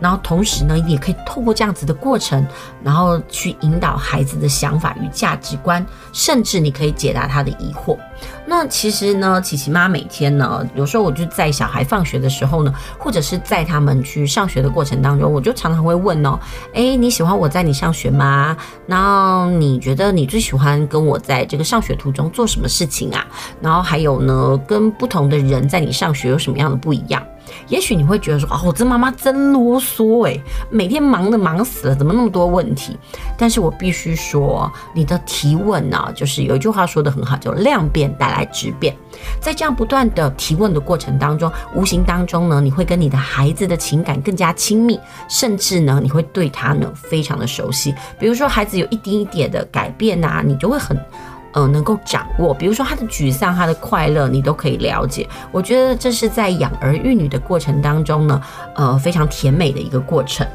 [0.00, 2.46] 然后同时呢，也可以透过这样子的过程，
[2.82, 7.96] 然后去引导孩子的想法与价值观，甚至你可以解答他的疑惑。
[8.46, 16.38] 那其实呢，琪琪妈每天呢，有时候我就在小孩放学的时候呢，或者是在他们去上学的过程当中，我就常常会问哦，
[16.74, 18.56] 诶，你喜欢我在你上学吗？
[18.86, 23.26] 然后你觉得你最喜欢跟我在这个上学途中做什么事情啊？
[23.60, 27.22] 然后还有呢，跟不同的人在你上学有什么样的不一样？
[27.68, 30.40] 也许你会觉得说，哦，这妈妈真啰嗦诶，
[30.70, 32.96] 每天忙得忙死了，怎么那么多问题？
[33.36, 38.94] 但是我必须说，你的提问呢，就是有一句话说得很好，叫量变带来质变。
[39.40, 47.94] 在这样不断的提问的过程当中，无形当中呢，你会跟你的孩子的情感更加亲密，甚至呢，你会对他呢非常的熟悉。
[48.18, 50.98] 比如说，孩子有一丁一点的改变呐，你就会很。
[51.54, 55.26] 呃，能够掌握，比如说他的沮丧、他的快乐，你都可以了解。
[55.52, 58.42] 我觉得这是在养儿育女的过程当中呢，
[58.74, 60.46] 呃，非常甜美的一个过程。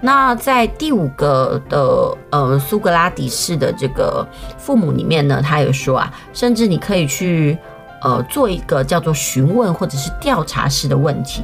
[0.00, 4.24] 那在第五个的呃苏格拉底式的这个
[4.56, 7.58] 父母里面呢，他有说啊，甚至你可以去
[8.02, 11.42] 呃做一个叫做询问或者是调查式的问题。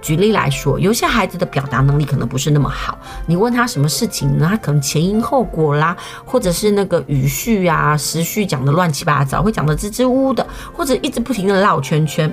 [0.00, 4.46] 举例来说，有些孩子的表达能力可能不是那么好，你问他什么事情呢？
[4.48, 12.32] 他可能前因后果啦，或者是那个语序啊、时序讲得乱七八糟，会讲得支支吾吾的，或者一直不停地绕圈圈。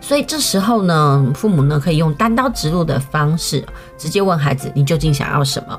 [0.00, 3.64] 所以这时候呢，父母呢可以用单刀直入的方式，
[3.98, 5.78] 直接问孩子：“你究竟想要什么？”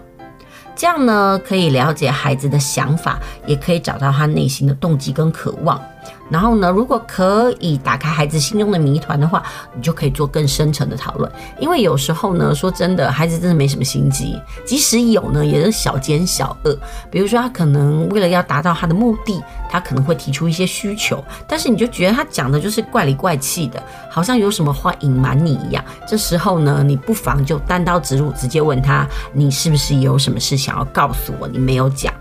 [0.76, 5.82] 这样呢，可以了解孩子的想法，也可以找到他内心的动机跟渴望。
[6.30, 9.44] 然后呢，如果可以打开孩子心中的谜团的话，
[9.76, 11.30] 你就可以做更深层的讨论。
[11.60, 16.78] 因为有时候呢，说真的，孩子真的没什么心机，即使有呢，也是小奸小恶。
[17.10, 25.84] 比如说，他可能为了要达到他的目的，他可能会提出一些需求，但是你就觉得他讲的就是怪里怪气的，好像有什么话隐瞒你一样。
[26.08, 31.48] 这时候呢，你不妨就单刀直入，直接问他：你是不是有什么事想要告诉我？
[31.48, 32.14] 你没有讲。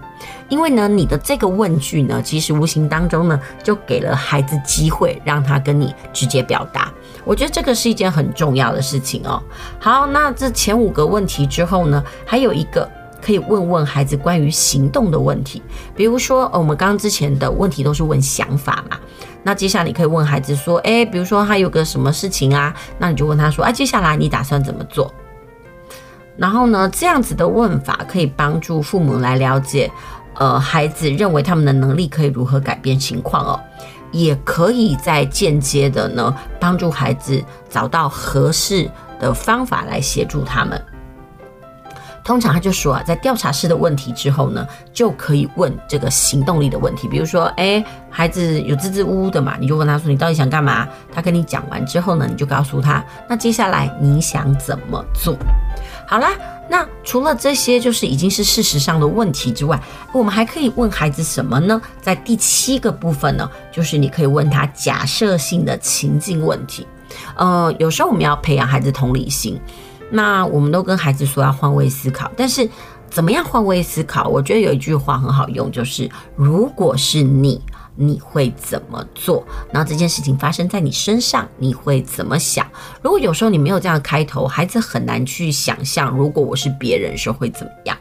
[0.51, 6.93] 因为呢，你的这个问句呢，其实无形当中呢，就给了孩子机会，让他跟你直接表达。
[7.25, 9.43] 我觉得这个是一件很重要的事情哦。
[9.79, 12.87] 好，那这前五个问题之后呢，还有一个
[13.23, 15.63] 可以问问孩子关于行动的问题。
[15.95, 18.99] 比如说，我们刚刚之前的问题都是问想法嘛，
[19.43, 25.13] 那接下来你可以问孩子说，诶，比如说他有个什么事情啊，那你就问他说，啊，接下来你打算怎么做？
[26.37, 29.91] 然后呢，这样子的问法可以帮助父母来了解，
[30.35, 33.61] 呃，孩子认为他们的能力可以如何改变情况哦，
[34.13, 40.83] 也可以在间接的呢帮助孩子找到合适的方法来协助他们。
[42.23, 50.87] 通常他就说啊，在调查式的问题之后呢，就可以问这个行动力的问题，比如说，哎，孩子有支支吾吾的嘛，你就问他说，你到底想干嘛？
[51.11, 55.35] 他跟你讲完之后呢，你就告诉他，那接下来你想怎么做？
[56.11, 56.33] 好啦，
[56.69, 59.81] 那除了这些就是已经是事实上的问题之外，
[60.13, 61.81] 我们还可以问孩子什么呢？
[62.03, 66.85] 在第七个部分呢，就是你可以问他假设性的情境问题。
[67.37, 69.57] 呃，有时候我们要培养孩子同理心。
[70.11, 72.69] 那我们都跟孩子说要换位思考，但是
[73.09, 74.27] 怎么样换位思考？
[74.27, 77.63] 我觉得有一句话很好用，就是如果是你，
[77.95, 79.45] 你会怎么做？
[79.73, 82.67] 然后这件事情发生在你身上，你会怎么想？
[83.03, 87.97] 如果有时候你没有这样开头，孩子很难去想象，如果我是别人时候会怎么样。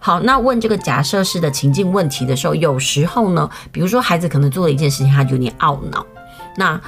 [0.00, 6.06] 好，那问这个假设式的情境问题的时候，有时候呢，比如说孩子可能做了一件事情，他就有点懊恼，
[6.56, 6.80] 那。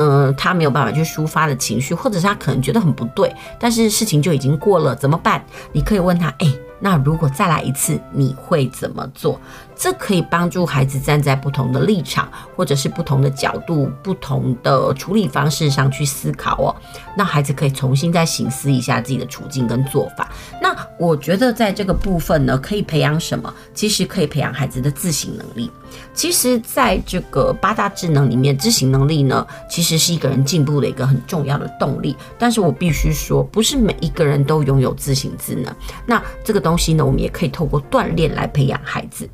[0.00, 5.44] 嗯、他没有办法去抒发的情绪，或者是他可能觉得很不对，但是事情就已经过了，怎么办？
[5.72, 9.40] 你可以问他，诶，那如果再来一次，你会怎么做？
[9.76, 16.74] 这可以帮助孩子站在不同的立场，或者是不同的角度、不同的处理方式上去思考哦。
[17.16, 20.28] 那孩子可以重新再醒思一下自己的处境跟做法。
[20.60, 23.52] 那我觉得在这个部分呢，可以培养什么？
[23.72, 25.70] 其实可以培养孩子的自省能力。
[26.12, 32.16] 其实，在这个八大智能里面，自省能力呢，其实是一个人进步的一个很重要的动力。
[32.36, 35.74] 但是我必须说，不是每一个人都拥有自省智能。
[36.04, 39.28] 那这个东西呢，我们也可以透过锻炼来培养孩子。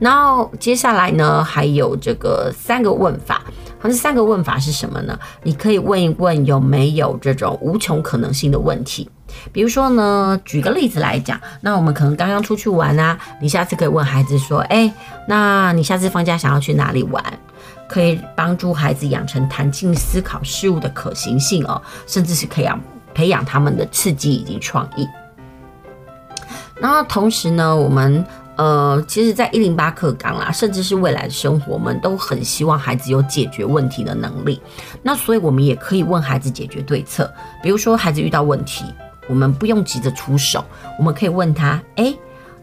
[0.00, 3.42] 然后接下来呢，还有这个三个问法。
[3.80, 5.16] 好，这三个问法是什么呢？
[5.44, 9.08] 你可以问一问有没有这种无穷可能性的问题。
[9.52, 14.92] 比如说呢，举个例子来讲，那我们可能刚刚出去玩啊，你下次可以问孩子说：“哎，
[15.28, 17.22] 那你下次放假想要去哪里玩？”
[17.88, 22.80] 可以帮助孩子养成弹性思考事物的可行性哦，甚至是可以养
[23.14, 25.06] 培养他们的刺激以及创意。
[26.80, 28.24] 然后同时呢，我们。
[28.58, 34.60] 呃，其实，在一零八课纲啦，甚至是未来的生活，我们都很希望孩子有解决问题的能力。
[35.00, 37.32] 那所以，我们也可以问孩子解决对策。
[37.62, 38.84] 比如说，孩子遇到问题，
[39.28, 40.64] 我们不用急着出手，
[40.98, 42.12] 我们可以问他：哎。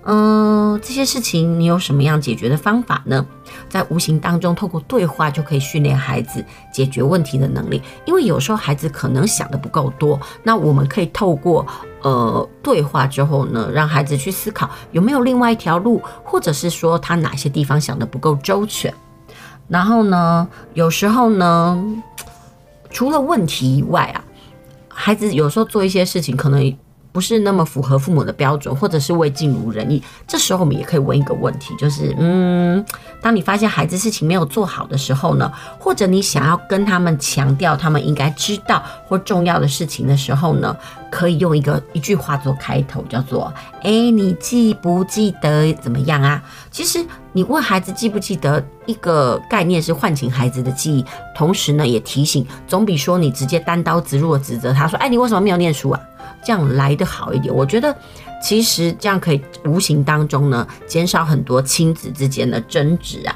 [0.03, 3.25] 嗯、这些事情你有什么样解决的方法呢？
[3.69, 7.81] 在无形当中，透过对话就可以训练孩子解决问题的能力。
[8.05, 11.65] 因为有时候孩子可能想的不够多，那我们可以透过
[12.01, 18.93] 呃对话之后呢，让孩子去思考有没有另外一条路，或者是说他哪些地方想的不够周全。
[19.67, 21.83] 然后呢，有时候呢，
[22.89, 24.23] 除了问题以外啊，
[24.87, 26.77] 孩子有时候做一些事情可能。
[27.15, 32.83] 不是那么符合父母的标准，或者是未尽如人意，这时候我们也可以问一个问题，就是，嗯，
[33.21, 35.49] 当你发现孩子事情没有做好的时候呢，
[35.79, 40.75] 或者你想要跟他们强调他们应该知道或重要的事情的时候呢，
[41.15, 46.43] 可以用一个一句话做开头，叫做，哎，你记不记得怎么样啊？
[46.69, 46.99] 其实
[47.31, 56.01] 你问孩子记不记得一个概念是唤醒孩子的记忆，同时呢也提醒，总比说你直接单刀直入的指责他说，哎，你为什么没有念书啊？
[56.43, 57.95] 这样来得好一点，我觉得
[58.43, 63.33] 其实这样可以无形当中呢减少很多亲子之间的争执啊。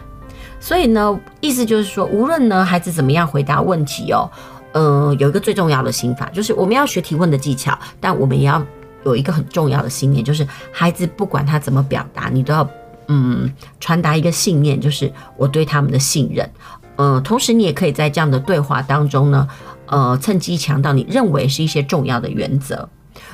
[0.60, 4.30] 所以呢，意思就是说，无论呢孩子怎么样回答问题哦，
[4.72, 8.64] 呃，有一个最重要的心法，就是我们要学提问的技巧，但我们也要
[9.06, 12.70] 有一个很重要的信念，就是孩子不管他怎么表达，你都要
[13.08, 16.50] 嗯传达一个信念，就是我对他们的信任。
[16.98, 19.48] 呃，同时你也可以在这样的对话当中呢，
[19.86, 22.88] 呃，趁机强调你认为是一些重要的原则。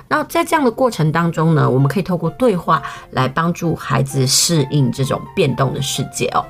[0.07, 2.81] 那在这样的过程当中呢，我们可以透过对话
[3.11, 6.45] 来帮助孩子适应这种变动的世界哦。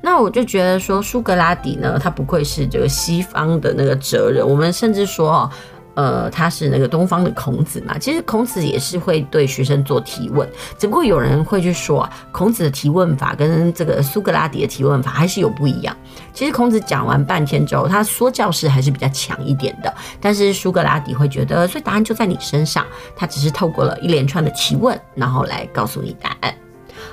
[0.00, 5.50] 那我就觉得说，苏格拉底呢，他不愧是这个西方的那个哲人，我们甚至说哦。
[5.94, 7.98] 呃，他是那个东方的孔子嘛？
[7.98, 10.48] 其实孔子也是会对学生做提问，
[10.78, 15.96] 只不过有人会去说啊，孔子的提问法跟这个苏格拉底的提问法还是有不一样。
[16.32, 26.54] 其实孔子讲完半天之后，他说教式还是比较强一点的，但是苏格拉底会觉得，所以答案就在你身上，他只是透过了一连串的提问，然后来告诉你答案。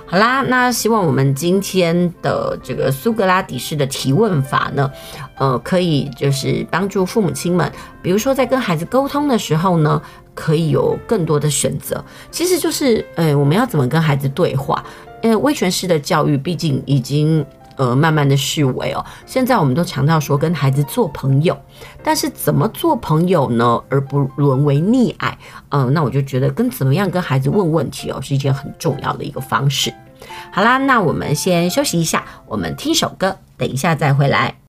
[0.07, 4.89] 好啦，那希望我们今天的这个苏格拉底式的提问法呢，
[5.37, 7.69] 呃，可以就是帮助父母亲们，
[8.03, 9.99] 比如说在跟孩子沟通的时候呢，
[10.35, 12.03] 可以有更多的选择。
[12.29, 14.83] 其实就是，呃，我们要怎么跟孩子对话？
[15.23, 17.43] 呃，威权式的教育毕竟已经
[17.77, 19.05] 呃慢慢的式微哦。
[19.25, 21.57] 现在我们都强调说跟孩子做朋友，
[22.03, 23.81] 但是怎么做朋友呢？
[23.89, 25.37] 而不沦为溺爱。
[25.69, 29.93] 嗯、呃，那我就觉得跟怎么样跟孩子问问题哦，是一件很重要的一个方式。
[30.51, 34.64] 好啦，那我们先休息一下，我们听首歌，等一下再回来。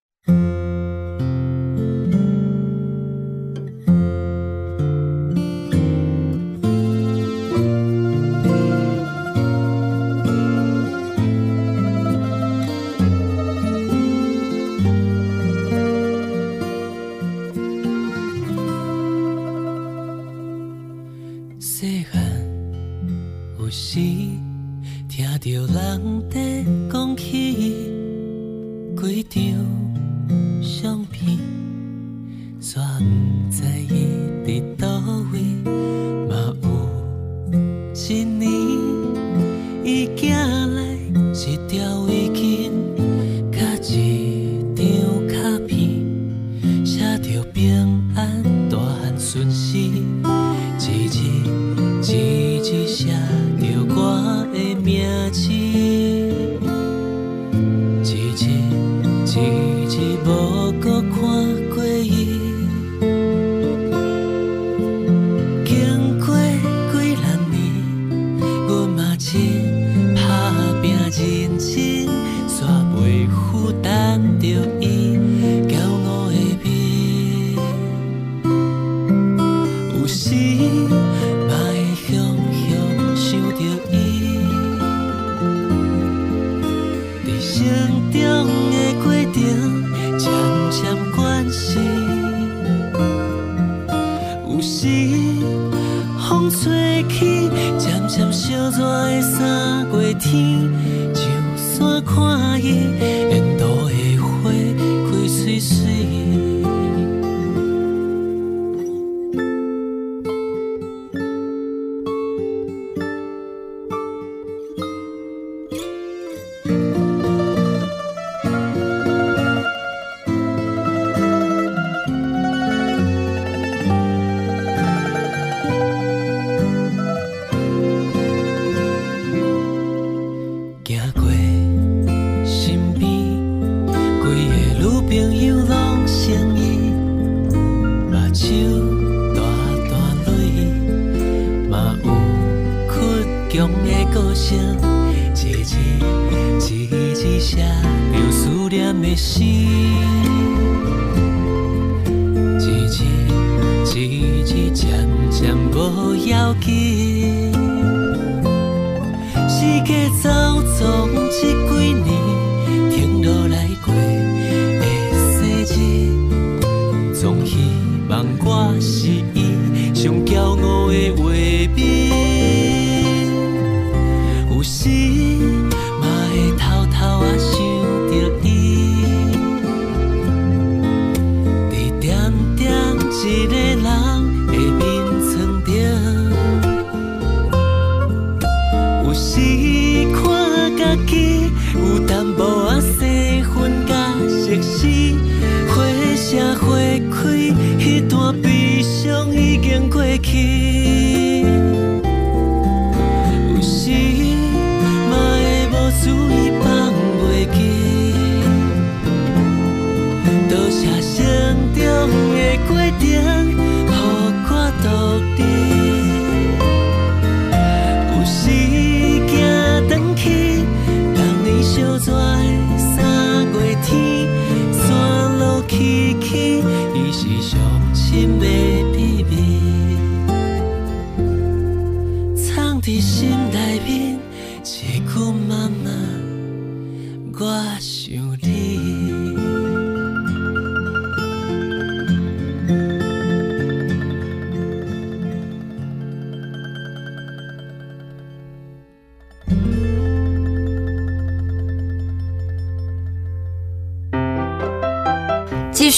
[59.36, 60.16] 继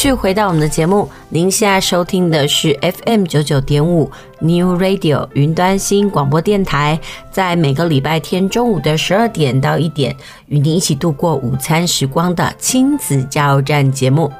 [0.09, 6.98] 续回到我们的节目，您现在收听的是 FM 九九点五 New Radio 云端新广播电台，
[7.30, 14.32] 在每个礼拜天中午的十二点到一点，与您一起度过午餐时光的亲子加油站节目。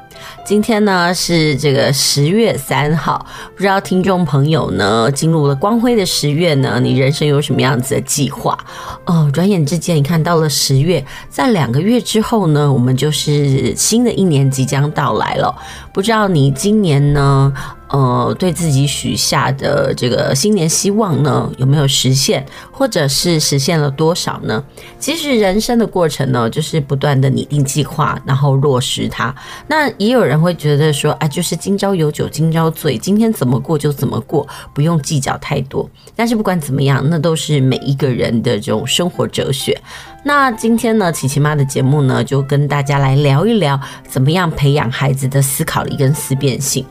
[0.45, 8.57] 今天呢是这个十月三号，不知道听众朋友呢进入了光辉的十月呢，你人生有什么样子的计划？
[9.05, 15.55] 哦，转眼之间，你看到了十月，在两个月之后呢，我们就是新的一年即将到来了。
[15.93, 17.53] 不知道你今年呢？
[17.89, 24.63] 呃，对自己许下的这个新年希望呢，有没有实现，或者是实现了多少呢？
[24.99, 29.33] 其实人生的过程呢，就是不断的拟定计划，然后落实它。
[29.67, 35.89] 那也有人会觉得说，啊，就是今朝有酒今朝醉，今天怎么过就怎么过，不用计较太多。
[36.15, 39.75] 但是不管怎么样，那都是每一个人的这种生活哲学。
[40.23, 46.85] 那今天呢，琪琪妈的节目呢，就跟大家来聊一聊，怎么样培养孩子的思考力跟思辨性。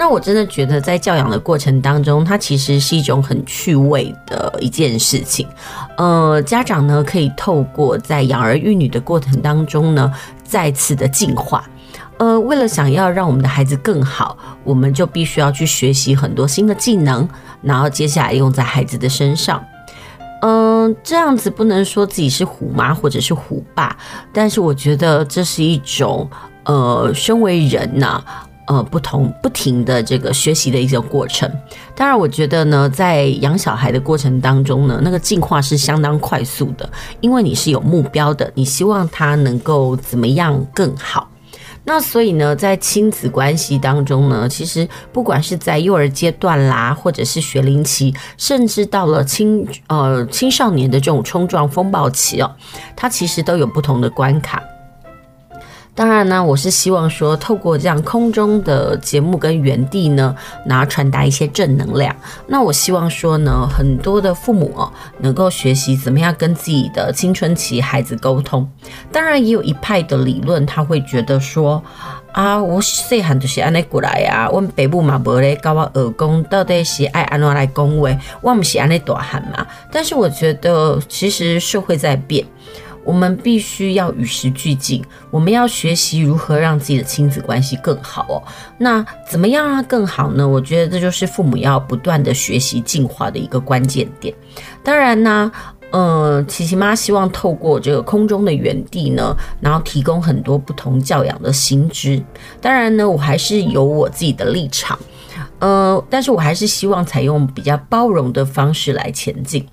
[0.00, 5.46] 那我真的觉得，在教养的过程当中，它其实是一种很趣味的一件事情。
[5.98, 10.10] 呃，家长呢可以透过在养儿育女的过程当中呢，
[10.42, 11.68] 再次的进化。
[12.16, 17.28] 呃，为了想要让我们的孩子更好，我们就必须要去学习很多新的技能，
[17.60, 19.62] 然后接下来用在孩子的身上。
[20.40, 23.94] 嗯、这样子不能说自己是虎妈或者是虎爸，
[24.32, 26.26] 但是我觉得这是一种
[26.64, 28.24] 呃，身为人呐、
[28.70, 31.50] 呃，不同不停的这个学习的一个过程。
[31.96, 36.88] 当然，我觉得呢，在养小孩的过程当中呢，那个进化是相当快速的，
[37.20, 41.28] 因为你是有目标的，你希望他能够怎么样更好。
[41.82, 52.54] 那所以呢，在亲子关系当中呢，其实不管是在幼儿阶段啦，或者是学龄期，甚至到了青呃青少年的这种冲撞风暴期哦，
[52.94, 54.62] 它其实都有不同的关卡。
[56.00, 60.34] 当然呢，我是希望说，透过这样空中的节目跟园地呢，
[60.64, 62.16] 然后传达一些正能量。
[62.46, 68.66] 那我希望说呢，很多的父母哦，能够学习怎么样跟自己的青春期孩子沟通。
[69.12, 71.82] 当然，也有一派的理论，他会觉得说，
[72.32, 78.08] 啊，我细汉就是安尼过来呀，我们北部嘛无咧教我耳功，到底是爱安怎来讲话，
[78.40, 79.66] 我们是安尼大汉嘛。
[79.92, 82.42] 但是我觉得，其实社会在变。
[83.04, 88.42] 我们必须要与时俱进，我们要学习如何让自己的亲子关系更好哦。
[88.78, 90.46] 那怎么样让它更好呢？
[90.46, 94.34] 我觉得这就是父母要不断的学习进化的一个关键点。
[94.82, 95.50] 当然呢，
[95.92, 102.22] 嗯，琪琪妈希望透过这个空中的园地呢，然后提供很多不同教养的新知。
[102.60, 104.98] 当然呢，我还是有我自己的立场，
[105.58, 109.66] 呃，但是我还是希望采用比较包容的方式来前进。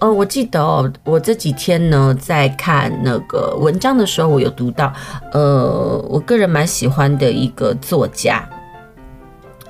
[0.00, 4.92] 呃，我记得哦，我这几天呢在看那个文章的时候，我有读到，
[5.32, 8.48] 呃，我个人蛮喜欢的一个作家，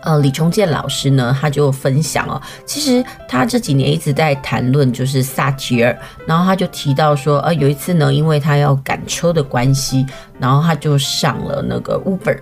[0.02, 10.04] 呃，李崇建老师呢，他就分享哦，其实他这几年一直在谈论就是萨提尔，然后他就提到说，呃，有一次呢，因为他要赶车的关系，
[10.38, 12.38] 然后他就上了那个 Uber。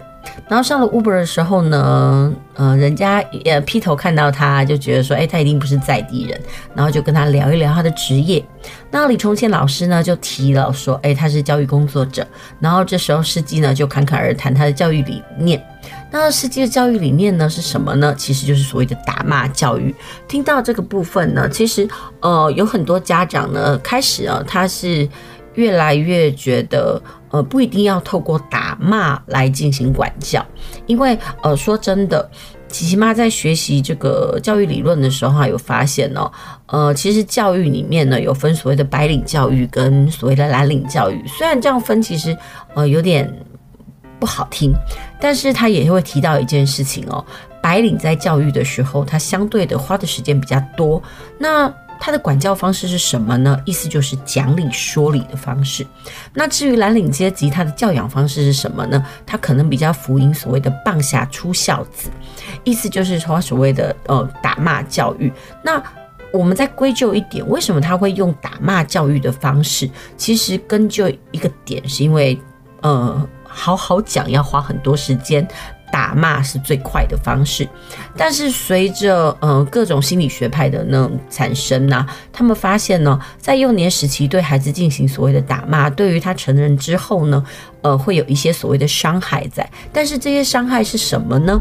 [0.49, 6.41] 然后上了 Uber 的时候呢，呃，人家呃劈头看到他就觉得说，哎，他一定不是在地人，
[6.75, 8.45] 然后就跟他聊一聊他的职业。
[8.91, 12.25] 那李崇宪老师呢就提了说，哎，他是教育工作者。
[12.61, 15.61] 然后这时候司机呢就侃侃而谈他的教育理念。
[16.13, 18.15] 那司机的教育理念呢是什么呢？
[18.17, 19.93] 其实就是所谓的打骂教育。
[20.29, 21.89] 听到这个部分呢，其实
[22.21, 25.09] 呃有很多家长呢开始啊，他是
[25.55, 27.03] 越来越觉得。
[27.31, 30.45] 呃，不一定要透过打骂来进行管教，
[30.87, 32.31] 因为呃，说真的，
[32.69, 36.31] 琪琪妈在学习这个教育理论的时候，还有发现哦，
[36.67, 42.37] 呃，其实教育里面呢有分所谓的白领教育跟所谓的蓝领教育，虽然这样分其实
[42.75, 43.31] 呃有点
[44.21, 44.73] 不好听，
[45.21, 47.25] 但是他也会提到一件事情哦，
[47.61, 51.03] 白领在教育的时候，他相对的花的时间比较多，
[51.39, 51.73] 那。
[51.99, 53.61] 他的管教方式是什么呢？
[53.65, 55.87] 意思就是讲理说理的方式。
[56.33, 59.05] 那至于蓝领阶级，他的教养方式是什么呢？
[59.25, 62.11] 他可能比较福音所谓的棒下出孝子，
[62.65, 65.33] 意思就是说所谓的呃打骂教育。
[65.63, 65.83] 那
[66.33, 69.91] 我们再归咎一点，为什么他会用打骂教育的方式？
[70.17, 72.39] 其实根据一个点，是因为
[72.83, 75.47] 呃好好讲要花很多时间。
[75.91, 77.69] 打骂是最快的方式，
[78.17, 87.45] 但是随着嗯各种心理学派的那种产生呢、他们发现呢，在幼年时期对孩子进行所谓的打骂，对于他成人之后呢，
[87.83, 91.61] 呃会有一些所谓的伤害在，但是这些伤害是什么呢？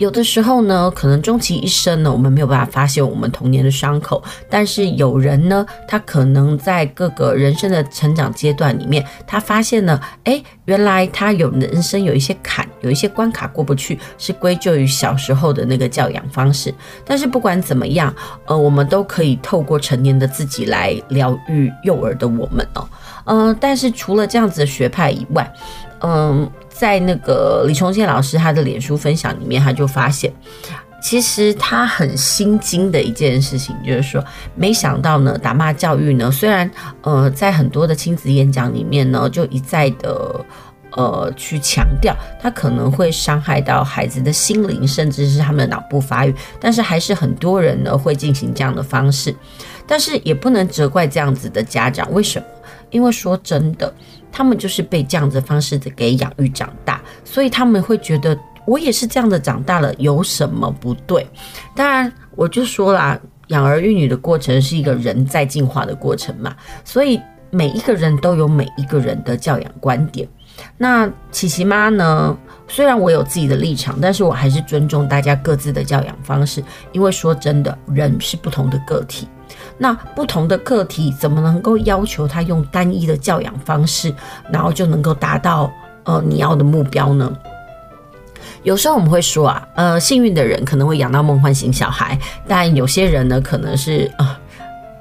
[0.00, 4.22] 有的时候呢，可能终其一生呢，我们没有办法发现我们童年的伤口。
[4.48, 16.72] 但是有人呢，他可能在各个人生的成长阶段里面，他发现了，哎，原来他有人生有一些坎，有一些关卡过不去，是归咎于小时候的那个教养方式。
[17.04, 18.14] 但是不管怎么样，
[18.46, 22.88] 呃，我们都可以透过成年的自己来疗愈幼儿的我们哦。
[23.26, 25.52] 嗯、但是除了这样子的学派以外，
[26.00, 30.32] 嗯、在那个李崇宪老师他的脸书分享里面，他就发现，
[31.02, 34.24] 其实他很心惊的一件事情，就是说，
[34.54, 36.70] 没想到呢，打骂教育呢，虽然
[37.02, 40.42] 呃，在很多的亲子演讲里面呢，就一再的
[40.92, 49.36] 呃去强调，他可能会伤害到孩子的心灵，甚至是他们的脑部发育，但是还是很多人呢会进行这样的方式，
[49.86, 52.46] 但是也不能责怪这样子的家长，为什么？
[52.90, 53.92] 因为说真的。
[54.32, 61.26] 他们就是被这样子方式给养育长大，所以他们会觉得我也是这样的长大了，有什么不对？
[61.74, 63.18] 当然，我就说啦，
[63.48, 67.20] 养儿育女的过程是一个人在进化的过程嘛，所以
[67.50, 70.28] 每一个人都有每一个人的教养观点。
[70.78, 72.38] 那琪琪妈呢？
[72.68, 76.62] 虽然我有自己的立场，但是我还是尊重大家各自的教养方式，
[76.92, 79.26] 因为说真的，人是不同的个体。
[79.82, 84.14] 那不同的个体怎么能够要求他用单一的教养方式，
[84.52, 85.72] 然后就能够达到
[86.04, 87.32] 呃你要的目标呢？
[88.62, 94.38] 有时候我们会说啊，呃，幸运的人可能会养到梦幻型小孩，但有些人呢，可能是啊、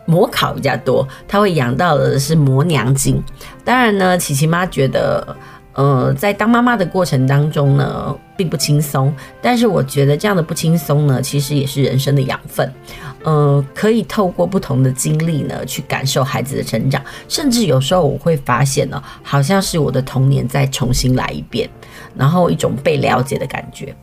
[0.06, 3.22] 模考比较多，他会养到的是模娘精。
[3.66, 5.36] 当然呢，琪琪妈觉得。
[5.80, 9.14] 呃，在当妈妈的过程当中呢，并不轻松。
[9.42, 12.70] 但是我觉得这样的不轻松呢，其实也是人生的养分。
[13.24, 17.02] 呃，可以透过不同的经历呢，去感受孩子的成长。
[17.30, 21.70] 甚至有时候我会发现呢，好像是我的童年再重新来一遍，
[22.14, 23.96] 然后一种被了解的感觉。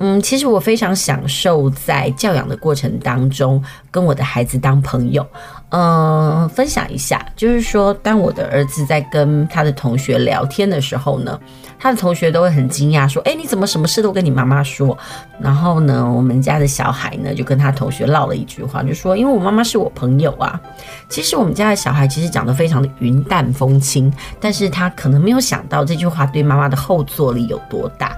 [0.00, 5.26] 嗯，其实我非常享受在教养的过程当中跟我的孩子当朋友。
[5.74, 11.40] 嗯，分享一下，就是说，当我的儿子在跟他的同学聊天的时候呢，
[11.78, 14.96] 他的同学都会很惊讶，说：“哎，你怎么什么事都跟你妈妈说？”
[15.40, 20.60] 然后呢，我们家的小孩呢就跟他同学唠了一句话，就说：“因为我妈妈是我朋友啊。”
[21.08, 28.14] 其实我们家的小孩其实讲得非常的云淡风轻，但是他可能没有想到这句话对妈妈的后坐力有多大。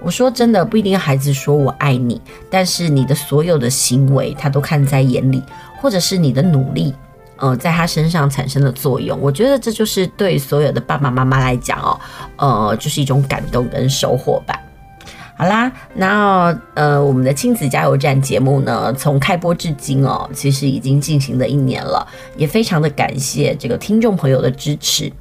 [0.00, 5.42] 我说真的，不一定孩子说我爱你，但是你的所有的行为，他都看在眼里，
[5.80, 6.94] 或者是你的努力，
[7.36, 9.18] 呃，在他身上产生的作用。
[9.20, 11.98] 我觉得这就是对所有的爸爸妈妈来讲哦，
[12.36, 14.58] 呃，就是一种感动跟收获吧。
[15.36, 22.04] 好啦，那呃，我们的亲子加油站节目呢，从开播至今哦，其实已经进行了一年了，
[22.36, 25.12] 也非常的感谢这个听众朋友的支持。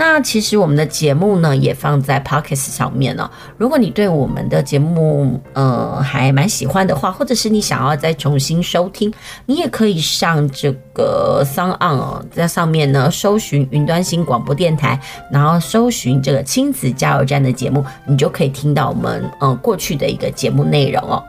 [0.00, 3.30] 那其实我们的节目呢，也放在 Podcast 上面呢。
[3.58, 9.12] 如果你对我们的节目呃还蛮喜欢的话，或者是你想要再重新收听，
[9.44, 14.98] 你也可以上这个 SoundOn，在上面呢搜寻云端新广播电台，
[15.30, 21.22] 然后搜寻这个亲子加油站的节目，你就可以听到我们呃过去的一个节目内容哦。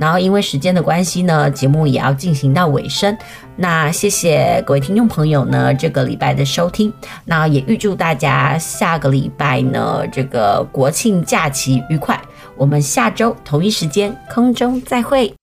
[0.00, 3.14] 然后因为时间的关系呢，节目也要进行到尾声。
[3.56, 6.90] 那谢谢各位听众朋友呢，这个礼拜的收听。
[7.26, 12.18] 那也预祝大家下个礼拜呢，这个国庆假期愉快。
[12.56, 15.39] 我们下周同一时间空中再会。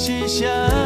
[0.00, 0.79] 真正